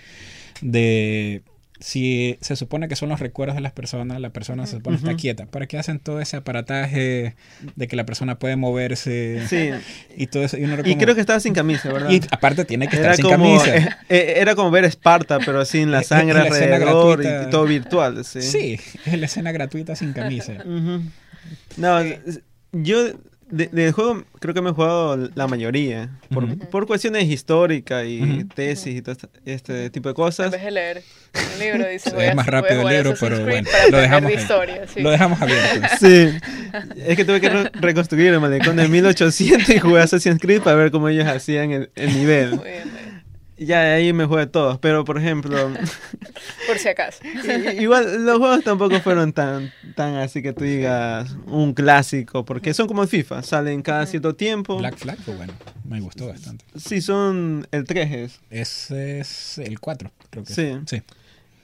de 0.61 1.43
si 1.83 2.37
se 2.39 2.55
supone 2.55 2.87
que 2.87 2.95
son 2.95 3.09
los 3.09 3.19
recuerdos 3.19 3.55
de 3.55 3.61
las 3.61 3.73
personas, 3.73 4.21
la 4.21 4.29
persona 4.29 4.65
se 4.65 4.77
supone 4.77 4.97
que 4.97 5.03
está 5.03 5.17
quieta. 5.17 5.45
¿Para 5.47 5.67
qué 5.67 5.77
hacen 5.77 5.99
todo 5.99 6.21
ese 6.21 6.37
aparataje 6.37 7.35
de 7.75 7.87
que 7.89 7.95
la 7.97 8.05
persona 8.05 8.39
puede 8.39 8.55
moverse? 8.55 9.45
Sí. 9.49 9.71
Y 10.15 10.27
todo 10.27 10.43
eso. 10.43 10.57
Y, 10.57 10.95
creo 10.95 11.13
que 11.13 11.19
estaba 11.19 11.41
sin 11.41 11.53
camisa, 11.53 11.91
¿verdad? 11.91 12.09
Y 12.09 12.21
aparte 12.31 12.63
tiene 12.63 12.87
que 12.87 12.95
estar 12.95 13.17
sin 13.17 13.27
camisa. 13.27 13.75
Eh, 13.75 13.89
eh, 14.07 14.33
era 14.37 14.55
como 14.55 14.71
ver 14.71 14.85
Esparta, 14.85 15.39
pero 15.39 15.65
sin 15.65 15.91
la 15.91 16.03
sangre 16.03 16.39
alrededor 16.39 17.21
y, 17.21 17.49
todo 17.49 17.65
virtual. 17.65 18.23
Sí. 18.23 18.41
sí, 18.41 18.79
es 19.05 19.19
la 19.19 19.25
escena 19.25 19.51
gratuita 19.51 19.97
sin 19.97 20.13
camisa. 20.13 20.63
No, 21.75 21.99
yo 22.71 23.13
del 23.53 23.91
juego 23.91 24.23
creo 24.39 24.53
que 24.53 24.61
me 24.61 24.71
he 24.71 24.73
jugado 24.73 25.29
la 25.35 25.47
mayoría. 25.47 26.09
Por, 26.29 26.57
por 26.69 26.87
cuestiones 26.87 27.25
históricas 27.25 28.05
y 28.05 28.43
tesis 28.55 28.97
y 28.97 29.01
todo 29.01 29.13
este, 29.13 29.27
este 29.45 29.89
tipo 29.89 30.09
de 30.09 30.15
cosas. 30.15 30.47
En 30.47 30.51
vez 30.51 30.63
de 30.63 30.71
leer 30.71 31.03
el 31.33 31.59
libro, 31.59 31.89
dice. 31.89 32.11
es 32.17 32.35
más 32.35 32.47
rápido 32.47 32.81
el 32.87 32.95
libro, 32.95 33.13
pero 33.19 33.43
bueno. 33.43 33.69
Lo 33.89 33.97
dejamos, 33.97 34.31
historia, 34.33 34.87
sí. 34.87 35.01
lo 35.01 35.11
dejamos 35.11 35.41
abierto. 35.41 35.87
Sí. 35.99 36.29
Es 36.97 37.15
que 37.15 37.23
tuve 37.23 37.39
que 37.39 37.49
reconstruir 37.49 38.33
el 38.33 38.39
malecón 38.39 38.75
de 38.75 38.87
1800 38.87 39.69
y 39.69 39.79
jugué 39.79 40.01
Assassin's 40.01 40.39
Creed 40.39 40.61
para 40.61 40.75
ver 40.75 40.91
cómo 40.91 41.07
ellos 41.07 41.27
hacían 41.27 41.71
el, 41.71 41.89
el 41.95 42.13
nivel. 42.13 42.55
Muy 42.55 42.69
bien, 42.69 43.12
ya 43.65 43.93
ahí 43.93 44.13
me 44.13 44.25
jugué 44.25 44.47
todos, 44.47 44.77
pero 44.79 45.03
por 45.05 45.17
ejemplo... 45.17 45.71
por 46.67 46.77
si 46.77 46.87
acaso. 46.89 47.19
igual 47.79 48.25
los 48.25 48.37
juegos 48.37 48.63
tampoco 48.63 48.99
fueron 48.99 49.33
tan, 49.33 49.71
tan 49.95 50.15
así 50.15 50.41
que 50.41 50.53
tú 50.53 50.63
digas 50.63 51.35
un 51.47 51.73
clásico, 51.73 52.45
porque 52.45 52.73
son 52.73 52.87
como 52.87 53.03
el 53.03 53.09
FIFA, 53.09 53.43
salen 53.43 53.81
cada 53.81 54.05
cierto 54.05 54.35
tiempo. 54.35 54.77
Black 54.77 54.97
Flag, 54.97 55.17
pues 55.25 55.37
bueno, 55.37 55.53
me 55.87 55.99
gustó 56.01 56.27
bastante. 56.27 56.65
Sí, 56.75 57.01
son 57.01 57.67
el 57.71 57.85
3 57.85 58.11
es. 58.11 58.39
Ese 58.49 59.19
es 59.19 59.57
el 59.57 59.79
4, 59.79 60.11
creo 60.29 60.43
que. 60.43 60.53
Sí. 60.53 60.77
Sí. 60.85 61.01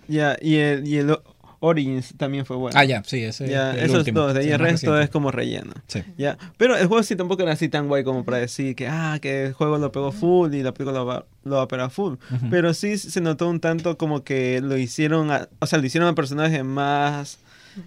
Ya, 0.08 0.38
y 0.42 0.56
el, 0.56 0.88
y 0.88 0.98
el 0.98 1.16
Origins 1.60 2.14
también 2.18 2.46
fue 2.46 2.56
bueno. 2.56 2.78
Ah, 2.80 2.86
ya, 2.86 3.04
sí, 3.04 3.24
ese 3.24 3.50
ya, 3.50 3.76
esos 3.76 4.06
dos, 4.14 4.34
de 4.34 4.42
ahí 4.42 4.52
el 4.52 4.60
resto 4.60 5.00
es 5.00 5.10
como 5.10 5.32
relleno. 5.32 5.74
Sí. 5.88 6.04
Ya, 6.18 6.38
pero 6.58 6.78
el 6.78 6.88
juego 6.88 7.04
sí 7.04 7.16
tampoco 7.16 7.44
era 7.44 7.54
así 7.54 7.70
tan 7.70 7.88
guay 7.88 8.04
como 8.04 8.24
para 8.24 8.38
decir 8.38 8.76
que, 8.76 8.88
ah, 8.88 9.20
que 9.22 9.48
el 9.48 9.54
juego 9.54 9.78
lo 9.78 9.92
pegó 9.92 10.12
full 10.12 10.54
y 10.54 10.64
la 10.64 10.74
película 10.74 11.00
lo 11.00 11.06
va, 11.06 11.26
lo 11.44 11.58
va 11.58 11.64
a 11.64 11.68
pegar 11.68 11.92
full. 11.92 12.16
Pero 12.50 12.74
sí 12.74 12.98
se 12.98 13.22
notó 13.22 13.50
un 13.50 13.60
tanto 13.60 13.98
como 13.98 14.24
que 14.24 14.62
lo 14.62 14.78
hicieron, 14.78 15.30
o 15.60 15.66
sea, 15.66 15.80
lo 15.80 15.86
hicieron 15.86 16.08
al 16.08 16.16
personaje 16.16 16.64
más 16.64 17.40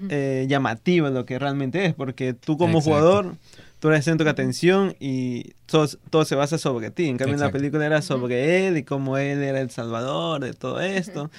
eh, 0.08 0.46
llamativo 0.48 1.08
de 1.08 1.14
lo 1.14 1.24
que 1.24 1.38
realmente 1.38 1.84
es, 1.86 1.94
porque 1.94 2.34
tú 2.34 2.56
como 2.56 2.80
jugador 2.80 3.36
tú 3.82 3.88
eres 3.88 3.98
el 3.98 4.04
centro 4.04 4.24
de 4.26 4.30
atención 4.30 4.94
y 5.00 5.54
todo, 5.66 5.88
todo, 6.08 6.24
se 6.24 6.36
basa 6.36 6.56
sobre 6.56 6.92
ti. 6.92 7.08
En 7.08 7.16
cambio, 7.16 7.36
la 7.36 7.50
película 7.50 7.84
era 7.84 8.00
sobre 8.00 8.68
él 8.68 8.76
y 8.76 8.84
cómo 8.84 9.18
él 9.18 9.42
era 9.42 9.60
el 9.60 9.70
salvador 9.70 10.40
de 10.40 10.52
todo 10.52 10.80
esto 10.80 11.32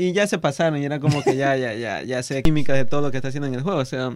y 0.00 0.12
ya 0.12 0.26
se 0.26 0.38
pasaron 0.38 0.80
y 0.80 0.84
era 0.84 0.98
como 0.98 1.22
que 1.22 1.36
ya, 1.36 1.56
ya, 1.56 1.74
ya, 1.74 2.02
ya 2.02 2.22
sé 2.22 2.42
química 2.42 2.72
de 2.72 2.86
todo 2.86 3.02
lo 3.02 3.10
que 3.10 3.18
está 3.18 3.28
haciendo 3.28 3.48
en 3.48 3.54
el 3.54 3.60
juego. 3.60 3.80
O 3.80 3.84
sea, 3.84 4.10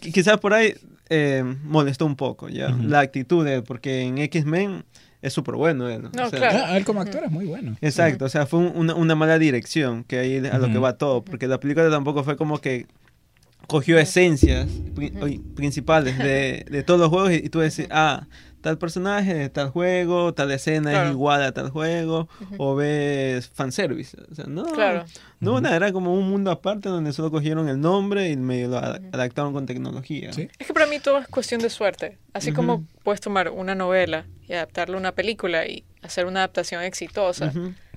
quizás 0.00 0.38
por 0.38 0.54
ahí 0.54 0.74
eh, 1.08 1.44
molestó 1.62 2.04
un 2.04 2.16
poco, 2.16 2.48
¿ya? 2.48 2.70
La 2.70 2.98
actitud 3.00 3.44
de 3.44 3.56
él, 3.56 3.62
porque 3.62 4.02
en 4.02 4.18
X-Men 4.18 4.84
es 5.22 5.32
súper 5.32 5.54
bueno 5.54 5.88
él. 5.88 6.02
No, 6.02 6.30
claro. 6.30 6.64
Ah, 6.66 6.76
él 6.76 6.84
como 6.84 7.00
actor 7.00 7.22
es 7.24 7.30
muy 7.30 7.46
bueno. 7.46 7.76
Exacto, 7.80 8.24
o 8.24 8.28
sea, 8.28 8.46
fue 8.46 8.58
una, 8.58 8.94
una, 8.94 9.14
mala 9.14 9.38
dirección 9.38 10.02
que 10.02 10.18
ahí 10.18 10.44
a 10.44 10.58
lo 10.58 10.66
que 10.66 10.78
va 10.78 10.98
todo, 10.98 11.24
porque 11.24 11.46
la 11.46 11.60
película 11.60 11.88
tampoco 11.90 12.24
fue 12.24 12.36
como 12.36 12.58
que 12.58 12.86
cogió 13.68 13.98
esencias 13.98 14.66
principales 15.54 16.18
de, 16.18 16.64
de, 16.68 16.82
todos 16.82 16.98
los 16.98 17.10
juegos 17.10 17.32
y, 17.32 17.48
tú 17.50 17.60
decís, 17.60 17.86
ah, 17.90 18.26
tal 18.60 18.78
personaje 18.78 19.34
de 19.34 19.48
tal 19.48 19.70
juego, 19.70 20.34
tal 20.34 20.50
escena 20.50 21.04
es 21.04 21.10
igual 21.10 21.42
a 21.42 21.52
tal 21.52 21.70
juego, 21.70 22.28
o 22.58 22.74
ves 22.74 23.48
fanservice. 23.48 24.16
O 24.30 24.34
sea, 24.34 24.46
no, 24.46 24.64
claro. 24.64 25.04
no 25.40 25.58
era 25.58 25.92
como 25.92 26.14
un 26.14 26.28
mundo 26.28 26.50
aparte 26.50 26.88
donde 26.88 27.12
solo 27.12 27.30
cogieron 27.30 27.68
el 27.68 27.80
nombre 27.80 28.30
y 28.30 28.36
medio 28.36 28.68
lo 28.68 28.78
adaptaron 28.78 29.52
con 29.52 29.66
tecnología. 29.66 30.30
Es 30.30 30.66
que 30.66 30.74
para 30.74 30.86
mí 30.86 30.98
todo 30.98 31.18
es 31.18 31.28
cuestión 31.28 31.60
de 31.60 31.70
suerte. 31.70 32.18
Así 32.32 32.52
como 32.52 32.84
puedes 33.02 33.20
tomar 33.20 33.50
una 33.50 33.74
novela 33.74 34.26
y 34.46 34.52
adaptarla 34.52 34.96
a 34.96 35.00
una 35.00 35.12
película 35.12 35.66
y 35.66 35.84
hacer 36.02 36.26
una 36.26 36.40
adaptación 36.40 36.82
exitosa. 36.82 37.52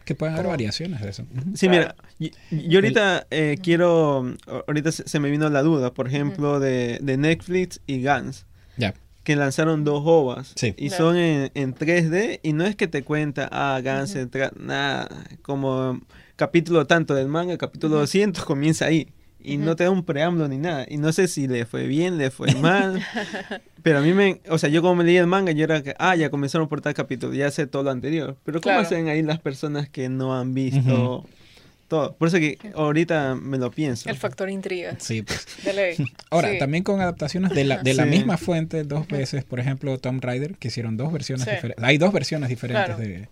Que 0.05 0.15
pueden 0.15 0.33
haber 0.33 0.47
variaciones 0.47 1.01
de 1.01 1.09
eso. 1.09 1.25
Sí, 1.53 1.69
mira, 1.69 1.95
yo, 2.17 2.79
ahorita 2.79 3.27
eh, 3.29 3.57
quiero, 3.61 4.35
ahorita 4.67 4.91
se 4.91 5.19
me 5.19 5.29
vino 5.29 5.47
la 5.49 5.61
duda, 5.61 5.93
por 5.93 6.07
ejemplo, 6.07 6.59
de, 6.59 6.97
de 7.01 7.17
Netflix 7.17 7.81
y 7.85 8.01
Gans. 8.01 8.47
Ya 8.77 8.95
que 9.23 9.35
lanzaron 9.35 9.83
dos 9.83 10.01
ovas 10.05 10.55
y 10.77 10.89
son 10.89 11.15
en, 11.15 11.51
en, 11.53 11.75
3D 11.75 12.39
y 12.43 12.53
no 12.53 12.65
es 12.65 12.75
que 12.75 12.87
te 12.87 13.03
cuenta, 13.03 13.47
ah, 13.51 13.79
Gans, 13.81 14.17
nada, 14.59 15.09
como 15.41 15.99
capítulo 16.35 16.87
tanto 16.87 17.13
del 17.13 17.27
manga, 17.27 17.57
capítulo 17.57 17.99
200 17.99 18.43
comienza 18.43 18.85
ahí 18.85 19.09
y 19.43 19.57
no 19.57 19.75
te 19.75 19.83
da 19.83 19.91
un 19.91 20.03
preámbulo 20.03 20.47
ni 20.47 20.57
nada 20.57 20.85
y 20.87 20.97
no 20.97 21.11
sé 21.13 21.27
si 21.27 21.47
le 21.47 21.65
fue 21.65 21.85
bien, 21.85 22.17
le 22.17 22.31
fue 22.31 22.53
mal, 22.61 23.03
pero 23.83 23.99
a 23.99 24.01
mí 24.01 24.13
me, 24.13 24.41
o 24.49 24.57
sea, 24.57 24.69
yo 24.69 24.81
como 24.81 24.95
me 24.95 25.03
leí 25.03 25.17
el 25.17 25.27
manga 25.27 25.51
yo 25.51 25.63
era 25.63 25.83
que, 25.83 25.95
ah, 25.99 26.15
ya 26.15 26.29
comenzaron 26.29 26.67
por 26.67 26.81
tal 26.81 26.93
capítulo, 26.93 27.33
ya 27.33 27.51
sé 27.51 27.67
todo 27.67 27.83
lo 27.83 27.91
anterior, 27.91 28.37
pero 28.43 28.59
¿cómo 28.59 28.79
hacen 28.79 29.07
ahí 29.07 29.21
las 29.21 29.39
personas 29.39 29.89
que 29.89 30.09
no 30.09 30.35
han 30.35 30.53
visto... 30.53 31.25
Por 31.91 32.27
eso 32.27 32.37
que 32.37 32.57
ahorita 32.73 33.35
me 33.35 33.57
lo 33.57 33.69
pienso. 33.69 34.09
El 34.09 34.15
factor 34.15 34.49
intriga. 34.49 34.95
Sí, 34.99 35.21
pues. 35.23 35.45
De 35.65 35.73
ley. 35.73 35.95
Ahora, 36.29 36.57
también 36.57 36.83
con 36.83 37.01
adaptaciones 37.01 37.51
de 37.51 37.65
la, 37.65 37.83
de 37.83 37.93
la 37.93 38.05
misma 38.05 38.37
fuente 38.37 38.83
dos 38.83 39.07
veces, 39.07 39.43
por 39.43 39.59
ejemplo, 39.59 39.97
Tom 39.97 40.21
Raider, 40.21 40.55
que 40.55 40.69
hicieron 40.69 40.95
dos 40.95 41.11
versiones 41.11 41.45
diferentes. 41.45 41.83
Hay 41.83 41.97
dos 41.97 42.13
versiones 42.13 42.49
diferentes 42.49 42.97
de, 42.97 43.27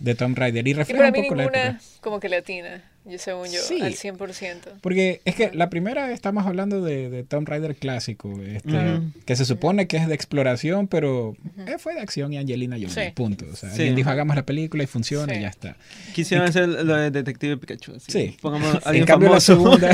de 0.00 0.14
Tom 0.14 0.34
Raider 0.34 0.66
y 0.66 0.72
refleja 0.72 1.06
un 1.06 1.12
poco 1.12 1.34
la 1.34 1.44
época. 1.44 1.80
como 2.00 2.20
que 2.20 2.28
latina. 2.28 2.82
Yo, 3.08 3.16
según 3.18 3.46
yo, 3.46 3.60
al 3.82 3.94
100%. 3.94 4.80
Porque 4.82 5.22
es 5.24 5.34
que 5.34 5.50
la 5.54 5.70
primera 5.70 6.12
estamos 6.12 6.46
hablando 6.46 6.82
de, 6.82 7.08
de 7.08 7.24
Tomb 7.24 7.48
Raider 7.48 7.74
clásico, 7.74 8.38
este, 8.42 9.00
que 9.24 9.34
se 9.34 9.46
supone 9.46 9.86
que 9.86 9.96
es 9.96 10.08
de 10.08 10.14
exploración, 10.14 10.88
pero 10.88 11.34
eh, 11.66 11.76
fue 11.78 11.94
de 11.94 12.00
acción 12.00 12.34
y 12.34 12.36
Angelina 12.36 12.76
Jolie, 12.76 13.12
punto. 13.12 13.46
O 13.50 13.56
sea, 13.56 13.70
alguien 13.70 13.94
dijo, 13.94 14.10
hagamos 14.10 14.36
la 14.36 14.42
película 14.44 14.84
y 14.84 14.86
funciona 14.86 15.34
y 15.34 15.40
ya 15.40 15.48
está. 15.48 15.76
Quisieron 16.14 16.46
hacer 16.46 16.68
lo 16.68 16.96
de 16.96 17.10
Detective 17.10 17.56
Pikachu. 17.56 17.94
Sí. 17.98 18.36
en, 18.92 19.04
cambio, 19.06 19.30
la 19.30 19.40
segunda, 19.40 19.90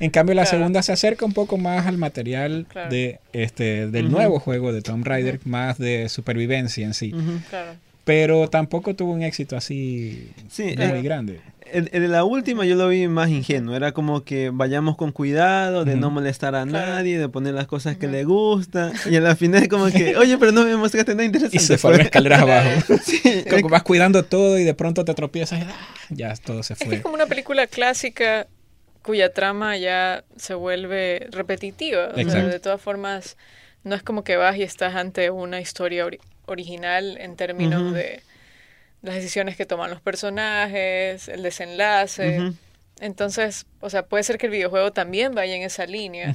en 0.00 0.10
cambio, 0.10 0.34
la 0.34 0.46
segunda 0.46 0.82
se 0.82 0.90
acerca 0.90 1.24
un 1.24 1.34
poco 1.34 1.58
más 1.58 1.86
al 1.86 1.96
material 1.96 2.66
de 2.90 3.20
este 3.32 3.86
del 3.86 4.10
nuevo 4.10 4.40
juego 4.40 4.72
de 4.72 4.82
Tomb 4.82 5.06
Raider, 5.06 5.38
más 5.44 5.78
de 5.78 6.08
supervivencia 6.08 6.84
en 6.84 6.94
sí. 6.94 7.14
Claro 7.50 7.87
pero 8.08 8.48
tampoco 8.48 8.94
tuvo 8.94 9.12
un 9.12 9.22
éxito 9.22 9.54
así 9.54 10.32
muy 10.56 10.72
eh, 10.78 11.02
grande. 11.02 11.42
De 11.70 12.08
la 12.08 12.24
última 12.24 12.64
yo 12.64 12.74
lo 12.74 12.88
vi 12.88 13.06
más 13.06 13.28
ingenuo, 13.28 13.76
era 13.76 13.92
como 13.92 14.24
que 14.24 14.48
vayamos 14.50 14.96
con 14.96 15.12
cuidado, 15.12 15.84
de 15.84 15.94
no 15.96 16.08
molestar 16.08 16.54
a 16.54 16.64
nadie, 16.64 17.18
de 17.18 17.28
poner 17.28 17.52
las 17.52 17.66
cosas 17.66 17.98
que 17.98 18.08
le 18.08 18.24
gustan, 18.24 18.94
y 19.10 19.16
al 19.16 19.36
final 19.36 19.68
como 19.68 19.90
que, 19.90 20.16
oye, 20.16 20.38
pero 20.38 20.52
no 20.52 20.64
me 20.64 20.74
mostraste 20.76 21.12
nada 21.12 21.26
interesante. 21.26 21.58
Y 21.58 21.60
se 21.60 21.76
fueron 21.76 22.00
escaleras 22.00 22.40
abajo. 22.44 22.70
como 23.50 23.68
vas 23.68 23.82
cuidando 23.82 24.24
todo 24.24 24.58
y 24.58 24.64
de 24.64 24.72
pronto 24.72 25.04
te 25.04 25.12
tropiezas 25.12 25.60
y 25.60 25.64
ah, 25.64 25.76
ya 26.08 26.34
todo 26.36 26.62
se 26.62 26.76
fue. 26.76 26.94
Es, 26.94 27.02
como 27.02 27.14
una 27.14 27.26
película 27.26 27.66
clásica 27.66 28.46
cuya 29.02 29.34
trama 29.34 29.76
ya 29.76 30.24
se 30.36 30.54
vuelve 30.54 31.28
repetitiva. 31.30 32.06
de 32.14 32.58
todas 32.58 32.80
formas, 32.80 33.36
no 33.84 33.94
es 33.94 34.02
como 34.02 34.24
que 34.24 34.38
vas 34.38 34.56
y 34.56 34.62
estás 34.62 34.94
ante 34.94 35.28
una 35.28 35.60
historia 35.60 36.06
original 36.48 37.16
en 37.20 37.36
términos 37.36 37.92
de 37.92 38.22
las 39.02 39.14
decisiones 39.14 39.56
que 39.56 39.66
toman 39.66 39.90
los 39.90 40.00
personajes, 40.00 41.28
el 41.28 41.42
desenlace. 41.42 42.52
Entonces, 43.00 43.66
o 43.80 43.90
sea, 43.90 44.06
puede 44.06 44.24
ser 44.24 44.38
que 44.38 44.46
el 44.46 44.52
videojuego 44.52 44.92
también 44.92 45.34
vaya 45.34 45.54
en 45.54 45.62
esa 45.62 45.86
línea. 45.86 46.34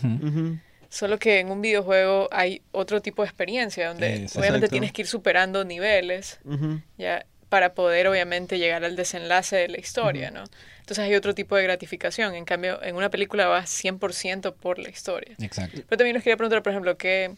Solo 0.89 1.17
que 1.17 1.39
en 1.39 1.49
un 1.49 1.61
videojuego 1.61 2.29
hay 2.31 2.61
otro 2.71 3.01
tipo 3.01 3.23
de 3.23 3.27
experiencia 3.27 3.87
donde 3.87 4.27
obviamente 4.35 4.67
tienes 4.67 4.91
que 4.91 5.01
ir 5.01 5.07
superando 5.07 5.65
niveles 5.65 6.39
ya 6.97 7.25
para 7.49 7.73
poder 7.73 8.07
obviamente 8.07 8.57
llegar 8.57 8.83
al 8.83 8.95
desenlace 8.95 9.55
de 9.57 9.67
la 9.67 9.79
historia, 9.79 10.31
¿no? 10.31 10.43
Entonces 10.79 11.05
hay 11.05 11.13
otro 11.13 11.35
tipo 11.35 11.55
de 11.55 11.63
gratificación. 11.63 12.33
En 12.33 12.45
cambio, 12.45 12.81
en 12.83 12.95
una 12.95 13.09
película 13.09 13.45
vas 13.45 13.69
100% 13.83 14.55
por 14.55 14.79
la 14.79 14.89
historia. 14.89 15.35
Exacto. 15.39 15.81
Pero 15.87 15.97
también 15.97 16.15
les 16.15 16.23
quería 16.23 16.35
preguntar, 16.35 16.63
por 16.63 16.71
ejemplo, 16.71 16.97
¿qué, 16.97 17.35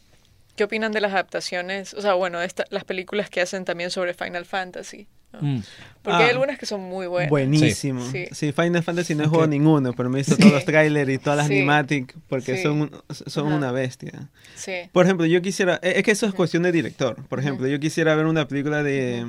¿Qué 0.56 0.63
opinan 0.63 0.91
de 0.91 1.02
las 1.02 1.12
adaptaciones? 1.12 1.94
O 1.94 2.02
sea, 2.02 2.13
bueno, 2.13 2.39
las 2.70 2.84
películas 2.84 3.30
que 3.30 3.41
hacen 3.41 3.65
también 3.65 3.91
sobre 3.91 4.13
Final 4.13 4.46
Fantasy. 4.46 5.08
Mm. 5.41 5.60
Porque 6.02 6.24
hay 6.24 6.30
ah, 6.30 6.32
algunas 6.32 6.58
que 6.58 6.65
son 6.65 6.82
muy 6.82 7.08
buenas. 7.08 7.30
Buenísimo. 7.30 8.02
Sí. 8.10 8.54
Final 8.54 8.84
Fantasy 8.84 9.15
no 9.15 9.24
he 9.24 9.28
jugado 9.28 9.48
ninguno, 9.48 9.94
pero 9.94 10.10
me 10.10 10.20
he 10.20 10.22
visto 10.22 10.38
todos 10.38 10.54
los 10.54 10.65
trailers 10.65 11.10
y 11.10 11.18
todas 11.18 11.38
las 11.38 11.48
sí. 11.48 12.06
porque 12.30 12.62
son, 12.62 12.91
son 13.10 13.52
una 13.52 13.72
bestia. 13.72 14.30
Sí. 14.56 14.74
Por 14.91 15.06
ejemplo, 15.06 15.26
yo 15.26 15.41
quisiera. 15.41 15.80
Es 15.82 16.04
que 16.04 16.12
eso 16.12 16.26
es 16.26 16.34
cuestión 16.34 16.63
de 16.63 16.72
director. 16.72 17.15
Por 17.28 17.39
ejemplo, 17.39 17.68
yo 17.68 17.80
quisiera 17.80 18.15
ver 18.15 18.28
una 18.28 18.48
película 18.48 18.84
de, 18.84 19.26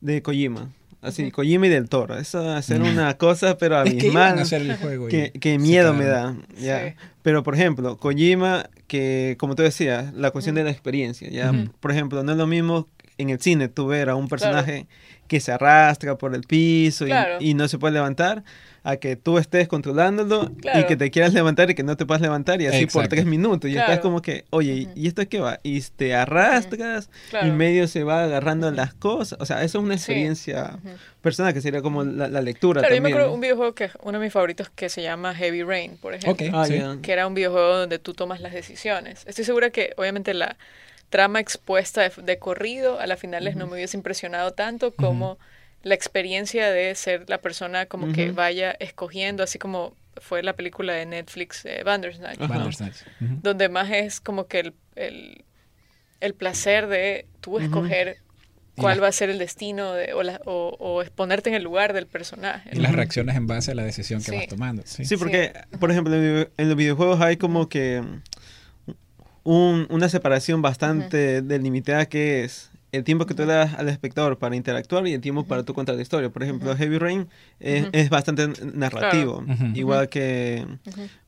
de 0.00 0.22
Kojima. 0.22 0.70
Así, 1.02 1.30
Kojima 1.30 1.66
y 1.66 1.70
del 1.70 1.88
Toro. 1.88 2.18
Eso 2.18 2.50
hacer 2.50 2.82
una 2.82 3.14
cosa, 3.18 3.56
pero 3.56 3.78
abismal. 3.78 4.38
Es 4.38 4.50
que 4.50 4.56
hacer 4.56 4.70
el 4.70 4.76
juego. 4.76 5.08
Que, 5.08 5.58
miedo 5.58 5.94
me 5.94 6.04
da. 6.04 6.36
¿ya? 6.58 6.94
Pero, 7.22 7.42
por 7.42 7.54
ejemplo, 7.54 7.96
Kojima, 7.96 8.68
que 8.86 9.36
como 9.38 9.54
te 9.54 9.62
decía, 9.62 10.12
la 10.14 10.30
cuestión 10.30 10.56
de 10.56 10.64
la 10.64 10.70
experiencia. 10.70 11.28
¿ya? 11.30 11.52
Por 11.80 11.90
ejemplo, 11.90 12.22
no 12.22 12.32
es 12.32 12.38
lo 12.38 12.46
mismo 12.46 12.88
en 13.16 13.30
el 13.30 13.40
cine 13.40 13.68
tú 13.68 13.86
ver 13.86 14.10
a 14.10 14.14
un 14.14 14.28
personaje 14.28 14.86
que 15.28 15.40
se 15.40 15.52
arrastra 15.52 16.16
por 16.16 16.34
el 16.34 16.42
piso 16.42 17.06
y, 17.06 17.12
y, 17.38 17.54
no 17.54 17.68
se 17.68 17.78
puede 17.78 17.94
levantar 17.94 18.42
a 18.82 18.96
que 18.96 19.16
tú 19.16 19.38
estés 19.38 19.68
controlándolo 19.68 20.50
y 20.74 20.84
que 20.84 20.96
te 20.96 21.10
quieras 21.10 21.34
levantar 21.34 21.70
y 21.70 21.74
que 21.74 21.82
no 21.82 21.96
te 21.96 22.06
puedas 22.06 22.22
levantar 22.22 22.60
y 22.62 22.66
así 22.66 22.86
por 22.86 23.08
tres 23.08 23.26
minutos. 23.26 23.70
Y 23.70 23.76
estás 23.76 24.00
como 24.00 24.22
que, 24.22 24.44
oye, 24.50 24.88
¿y 24.94 25.06
esto 25.06 25.22
es 25.22 25.28
qué 25.28 25.40
va? 25.40 25.60
Y 25.62 25.80
te 25.80 26.14
arrastras 26.14 27.10
y 27.42 27.50
medio 27.50 27.86
se 27.88 28.04
va 28.04 28.24
agarrando 28.24 28.70
las 28.70 28.94
cosas. 28.94 29.38
O 29.40 29.46
sea, 29.46 29.62
eso 29.62 29.78
es 29.78 29.84
una 29.84 29.94
experiencia 29.94 30.78
personal 31.20 31.52
que 31.52 31.60
sería 31.60 31.82
como 31.82 32.04
la, 32.04 32.40
lectura. 32.40 32.80
Claro, 32.80 32.94
yo 32.94 33.02
me 33.02 33.10
acuerdo 33.10 33.32
un 33.32 33.40
videojuego 33.40 33.74
que 33.74 33.90
uno 34.02 34.18
de 34.18 34.24
mis 34.24 34.32
favoritos 34.32 34.70
que 34.70 34.88
se 34.88 35.02
llama 35.02 35.34
Heavy 35.34 35.62
Rain, 35.62 35.98
por 35.98 36.14
ejemplo. 36.14 36.46
Ah, 36.54 36.66
que 37.02 37.12
era 37.12 37.26
un 37.26 37.34
videojuego 37.34 37.76
donde 37.78 37.98
tú 37.98 38.14
tomas 38.14 38.40
las 38.40 38.52
decisiones. 38.52 39.24
Estoy 39.26 39.44
segura 39.44 39.70
que 39.70 39.92
obviamente 39.96 40.32
la 40.32 40.56
trama 41.10 41.40
expuesta 41.40 42.08
de, 42.08 42.38
corrido 42.38 42.98
a 43.00 43.06
la 43.06 43.16
finales 43.16 43.56
no 43.56 43.66
me 43.66 43.74
hubiese 43.74 43.96
impresionado 43.96 44.52
tanto 44.52 44.94
como 44.94 45.38
la 45.82 45.94
experiencia 45.94 46.70
de 46.70 46.94
ser 46.94 47.24
la 47.28 47.38
persona 47.38 47.86
como 47.86 48.12
que 48.12 48.32
vaya 48.32 48.72
escogiendo, 48.80 49.42
así 49.42 49.58
como 49.58 49.94
fue 50.16 50.42
la 50.42 50.54
película 50.54 50.92
de 50.92 51.06
Netflix 51.06 51.64
eh, 51.64 51.82
Bandersnatch, 51.84 52.38
donde 53.18 53.68
más 53.68 53.90
es 53.90 54.20
como 54.20 54.46
que 54.46 54.72
el, 54.96 55.44
el, 56.20 56.34
placer 56.34 56.86
de 56.86 57.26
tú 57.40 57.58
escoger 57.58 58.18
cuál 58.76 59.02
va 59.02 59.08
a 59.08 59.12
ser 59.12 59.30
el 59.30 59.38
destino 59.38 59.94
de, 59.94 60.12
o, 60.12 60.22
la, 60.22 60.40
o, 60.44 61.02
ponerte 61.14 61.48
en 61.48 61.56
el 61.56 61.62
lugar 61.62 61.92
del 61.92 62.06
personaje. 62.06 62.70
Y 62.72 62.80
las 62.80 62.92
reacciones 62.92 63.36
en 63.36 63.46
base 63.46 63.72
a 63.72 63.74
la 63.74 63.82
decisión 63.82 64.22
que 64.22 64.32
vas 64.32 64.46
tomando. 64.46 64.82
Sí, 64.84 65.16
porque, 65.16 65.52
por 65.78 65.90
ejemplo, 65.90 66.14
en 66.14 66.68
los 66.68 66.76
videojuegos 66.76 67.20
hay 67.20 67.36
como 67.36 67.68
que 67.68 68.02
un, 69.44 69.86
una 69.88 70.08
separación 70.08 70.60
bastante 70.60 71.42
delimitada 71.42 72.06
que 72.06 72.44
es 72.44 72.70
el 72.92 73.04
tiempo 73.04 73.26
que 73.26 73.34
tú 73.34 73.44
le 73.44 73.52
das 73.52 73.74
al 73.74 73.88
espectador 73.88 74.38
para 74.38 74.56
interactuar 74.56 75.06
y 75.06 75.12
el 75.12 75.20
tiempo 75.20 75.44
para 75.44 75.62
tú 75.62 75.74
contar 75.74 75.94
la 75.94 76.02
historia. 76.02 76.30
Por 76.30 76.42
ejemplo, 76.42 76.74
Heavy 76.76 76.98
Rain 76.98 77.28
es, 77.60 78.10
bastante 78.10 78.48
narrativo, 78.74 79.44
igual 79.74 80.08
que, 80.08 80.66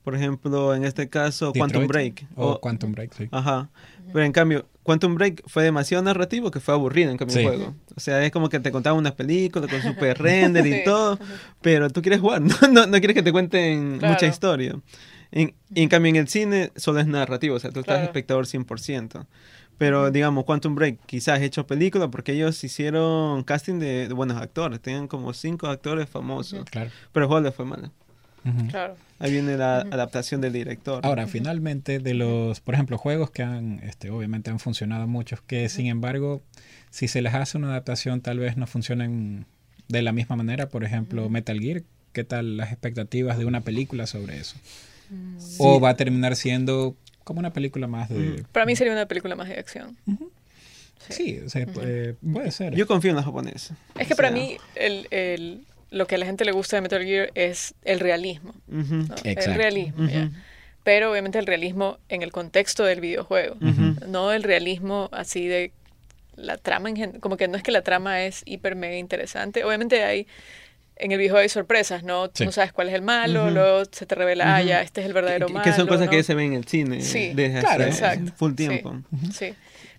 por 0.03 0.15
ejemplo, 0.15 0.75
en 0.75 0.85
este 0.85 1.09
caso, 1.09 1.53
Quantum 1.53 1.87
Break. 1.87 2.27
O, 2.37 2.61
Quantum 2.61 2.93
Break, 2.93 3.13
sí. 3.15 3.29
Ajá. 3.31 3.71
Pero 4.13 4.25
en 4.25 4.33
cambio, 4.33 4.67
Quantum 4.83 5.15
Break 5.15 5.43
fue 5.47 5.63
demasiado 5.63 6.03
narrativo 6.03 6.51
que 6.51 6.61
fue 6.61 6.75
aburrido 6.75 7.11
en 7.11 7.17
cambio 7.17 7.39
el 7.39 7.47
juego. 7.47 7.75
O 7.97 8.01
sea, 8.01 8.25
es 8.25 8.33
como 8.33 8.49
que 8.49 8.59
te 8.59 8.73
contaban 8.73 8.99
unas 8.99 9.13
películas 9.13 9.71
con 9.71 9.81
super 9.95 10.19
render 10.19 10.67
y 10.67 10.85
todo, 10.85 11.19
pero 11.61 11.91
tú 11.91 12.03
quieres 12.03 12.21
jugar, 12.21 12.43
no, 12.71 12.87
no, 12.87 12.99
quieres 12.99 13.15
que 13.15 13.23
te 13.23 13.33
cuenten 13.33 13.99
mucha 13.99 14.27
historia. 14.27 14.77
En, 15.31 15.55
en 15.75 15.89
cambio, 15.89 16.11
en 16.11 16.17
el 16.17 16.29
cine 16.29 16.73
solo 16.77 17.01
es 17.01 17.07
narrativo, 17.07 17.57
o 17.57 17.59
sea, 17.59 17.71
tú 17.71 17.81
estás 17.81 18.03
espectador 18.03 18.47
100%. 18.47 19.27
Pero 19.79 20.11
digamos, 20.11 20.45
Quantum 20.45 20.75
Break 20.75 20.99
quizás 21.07 21.41
hecho 21.41 21.67
película 21.67 22.09
porque 22.09 22.33
ellos 22.33 22.63
hicieron 22.63 23.43
casting 23.43 23.79
de, 23.79 24.09
buenos 24.13 24.37
actores. 24.41 24.81
Tenían 24.81 25.09
como 25.09 25.33
cinco 25.33 25.67
actores 25.67 26.09
famosos. 26.09 26.65
Claro. 26.71 26.91
Pero 27.13 27.25
el 27.25 27.29
juego 27.29 27.45
le 27.45 27.53
fue 27.53 27.65
mal. 27.65 27.91
Claro. 28.71 28.97
Ahí 29.19 29.31
viene 29.31 29.57
la 29.57 29.79
adaptación 29.79 30.41
del 30.41 30.53
director. 30.53 31.05
Ahora, 31.07 31.29
finalmente, 31.29 32.01
de 32.01 32.15
los, 32.15 32.61
por 32.61 32.75
ejemplo, 32.75 32.99
juegos 32.99 33.31
que 33.31 33.43
han, 33.43 33.81
este, 33.85 34.11
obviamente 34.11 34.51
han 34.51 34.59
funcionado 34.59 35.07
muchos, 35.07 35.41
que 35.43 35.69
sin 35.69 35.87
embargo, 35.87 36.43
si 36.91 37.07
se 37.07 37.23
les 37.23 37.35
hace 37.35 37.57
una 37.57 37.69
adaptación, 37.69 38.21
tal 38.21 38.41
vez 38.41 38.57
no 38.57 38.67
funcionen 38.67 39.47
de 39.89 40.03
la 40.03 40.13
misma 40.13 40.35
manera. 40.35 40.69
Por 40.69 40.83
ejemplo, 40.83 41.29
Metal 41.29 41.59
Gear, 41.61 41.83
¿qué 42.13 42.25
tal 42.25 42.57
las 42.57 42.73
expectativas 42.73 43.39
de 43.39 43.45
una 43.45 43.61
película 43.61 44.07
sobre 44.09 44.39
eso? 44.39 44.57
Mm. 45.11 45.37
O 45.59 45.81
va 45.81 45.91
a 45.91 45.97
terminar 45.97 46.35
siendo 46.35 46.97
como 47.25 47.41
una 47.41 47.53
película 47.53 47.87
más 47.87 48.09
de... 48.09 48.45
Para 48.53 48.67
mí 48.67 48.77
sería 48.77 48.93
una 48.93 49.07
película 49.07 49.35
más 49.37 49.49
de 49.49 49.59
acción. 49.59 49.97
Sí, 51.09 51.41
puede 52.23 52.51
ser. 52.51 52.75
Yo 52.75 52.87
confío 52.87 53.11
en 53.11 53.17
los 53.17 53.25
japoneses. 53.25 53.73
Es 53.99 54.07
que 54.07 54.15
para 54.15 54.31
mí 54.31 54.57
el, 54.75 55.65
lo 55.91 56.07
que 56.07 56.15
a 56.15 56.19
la 56.19 56.27
gente 56.27 56.45
le 56.45 56.53
gusta 56.53 56.77
de 56.77 56.83
Metal 56.83 57.05
Gear 57.05 57.31
es 57.35 57.75
el 57.85 58.01
realismo. 58.01 58.55
El 59.25 59.55
realismo, 59.55 60.09
Pero 60.85 61.11
obviamente 61.11 61.39
el 61.39 61.47
realismo 61.47 61.99
en 62.09 62.23
el 62.23 62.33
contexto 62.33 62.85
del 62.85 63.01
videojuego. 63.01 63.57
No 64.07 64.33
el 64.33 64.43
realismo 64.43 65.09
así 65.13 65.47
de 65.47 65.73
la 66.35 66.57
trama, 66.57 66.89
en, 66.89 67.21
como 67.21 67.37
que 67.37 67.47
no 67.47 67.57
es 67.57 67.63
que 67.63 67.73
la 67.73 67.83
trama 67.83 68.25
es 68.25 68.43
hiper 68.47 68.75
mega 68.75 68.97
interesante. 68.97 69.65
Obviamente 69.65 70.03
hay 70.03 70.27
en 71.03 71.11
el 71.11 71.19
videojuego 71.19 71.43
hay 71.43 71.49
sorpresas, 71.49 72.05
¿no? 72.05 72.31
Tú 72.31 72.45
no 72.45 72.53
sabes 72.53 72.73
cuál 72.73 72.89
es 72.89 72.95
el 72.95 73.03
malo, 73.03 73.51
luego 73.51 73.83
se 73.91 74.07
te 74.07 74.15
revela, 74.15 74.55
ah, 74.55 74.63
ya, 74.63 74.83
este 74.83 75.01
es 75.01 75.07
el 75.09 75.13
verdadero 75.13 75.49
malo. 75.49 75.65
Que 75.65 75.73
son 75.73 75.89
cosas 75.89 76.09
que 76.09 76.23
se 76.23 76.35
ven 76.35 76.53
en 76.53 76.59
el 76.59 76.65
cine 76.65 77.01
sí, 77.01 77.33
desde 77.35 77.61
claro, 77.61 77.85
hace 77.87 78.21
full 78.37 78.55
tiempo. 78.55 79.03
Sí, 79.33 79.55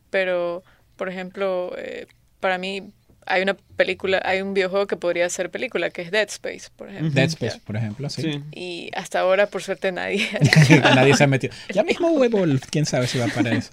pero, 0.09 0.63
por 0.95 1.09
ejemplo, 1.09 1.73
eh, 1.77 2.07
para 2.39 2.57
mí 2.57 2.93
hay 3.25 3.41
una 3.41 3.55
película, 3.75 4.21
hay 4.23 4.41
un 4.41 4.53
videojuego 4.53 4.87
que 4.87 4.95
podría 4.95 5.29
ser 5.29 5.49
película, 5.49 5.89
que 5.89 6.03
es 6.03 6.11
Dead 6.11 6.27
Space, 6.29 6.69
por 6.73 6.89
ejemplo. 6.89 7.11
Dead 7.11 7.27
Space, 7.27 7.59
por 7.65 7.75
ejemplo, 7.75 8.09
sí. 8.09 8.41
Y 8.53 8.89
hasta 8.95 9.19
ahora, 9.19 9.47
por 9.47 9.61
suerte, 9.61 9.91
nadie... 9.91 10.27
nadie 10.95 11.15
se 11.15 11.25
ha 11.25 11.27
metido. 11.27 11.53
Ya 11.73 11.83
mismo 11.83 12.11
huevo, 12.11 12.45
quién 12.69 12.85
sabe 12.85 13.07
si 13.07 13.17
va 13.17 13.27
para 13.27 13.51
eso. 13.51 13.71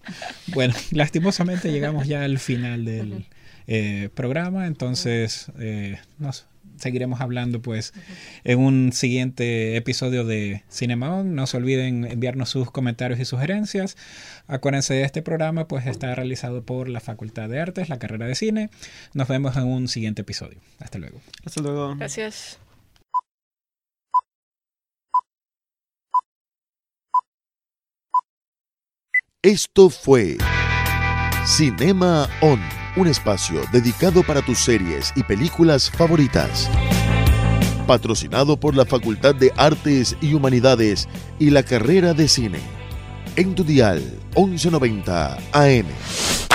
Bueno, 0.48 0.74
lastimosamente 0.90 1.70
llegamos 1.70 2.08
ya 2.08 2.24
al 2.24 2.40
final 2.40 2.84
del 2.84 3.26
eh, 3.68 4.08
programa, 4.14 4.66
entonces, 4.66 5.46
eh, 5.60 5.98
no 6.18 6.32
sé 6.32 6.44
seguiremos 6.80 7.20
hablando 7.20 7.62
pues 7.62 7.92
en 8.44 8.58
un 8.58 8.92
siguiente 8.92 9.76
episodio 9.76 10.24
de 10.24 10.64
Cinema 10.68 11.22
No 11.22 11.46
se 11.46 11.56
olviden 11.56 12.04
enviarnos 12.04 12.48
sus 12.48 12.70
comentarios 12.70 13.20
y 13.20 13.24
sugerencias. 13.24 13.96
Acuérdense 14.46 14.94
de 14.94 15.02
este 15.02 15.22
programa 15.22 15.68
pues 15.68 15.86
está 15.86 16.14
realizado 16.14 16.64
por 16.64 16.88
la 16.88 17.00
Facultad 17.00 17.48
de 17.48 17.60
Artes, 17.60 17.88
la 17.88 17.98
carrera 17.98 18.26
de 18.26 18.34
cine. 18.34 18.70
Nos 19.14 19.28
vemos 19.28 19.56
en 19.56 19.64
un 19.64 19.88
siguiente 19.88 20.22
episodio. 20.22 20.58
Hasta 20.78 20.98
luego. 20.98 21.20
Hasta 21.44 21.62
luego. 21.62 21.94
Gracias. 21.96 22.58
Esto 29.42 29.88
fue 29.88 30.36
Cinema 31.46 32.28
On 32.42 32.79
un 32.96 33.06
espacio 33.06 33.60
dedicado 33.72 34.22
para 34.22 34.42
tus 34.42 34.58
series 34.58 35.12
y 35.16 35.22
películas 35.22 35.90
favoritas. 35.90 36.68
Patrocinado 37.86 38.58
por 38.58 38.76
la 38.76 38.84
Facultad 38.84 39.34
de 39.34 39.52
Artes 39.56 40.16
y 40.20 40.34
Humanidades 40.34 41.08
y 41.38 41.50
la 41.50 41.62
carrera 41.62 42.14
de 42.14 42.28
cine. 42.28 42.60
En 43.36 43.54
tu 43.54 43.64
dial 43.64 44.02
1190 44.36 45.38
AM. 45.52 46.49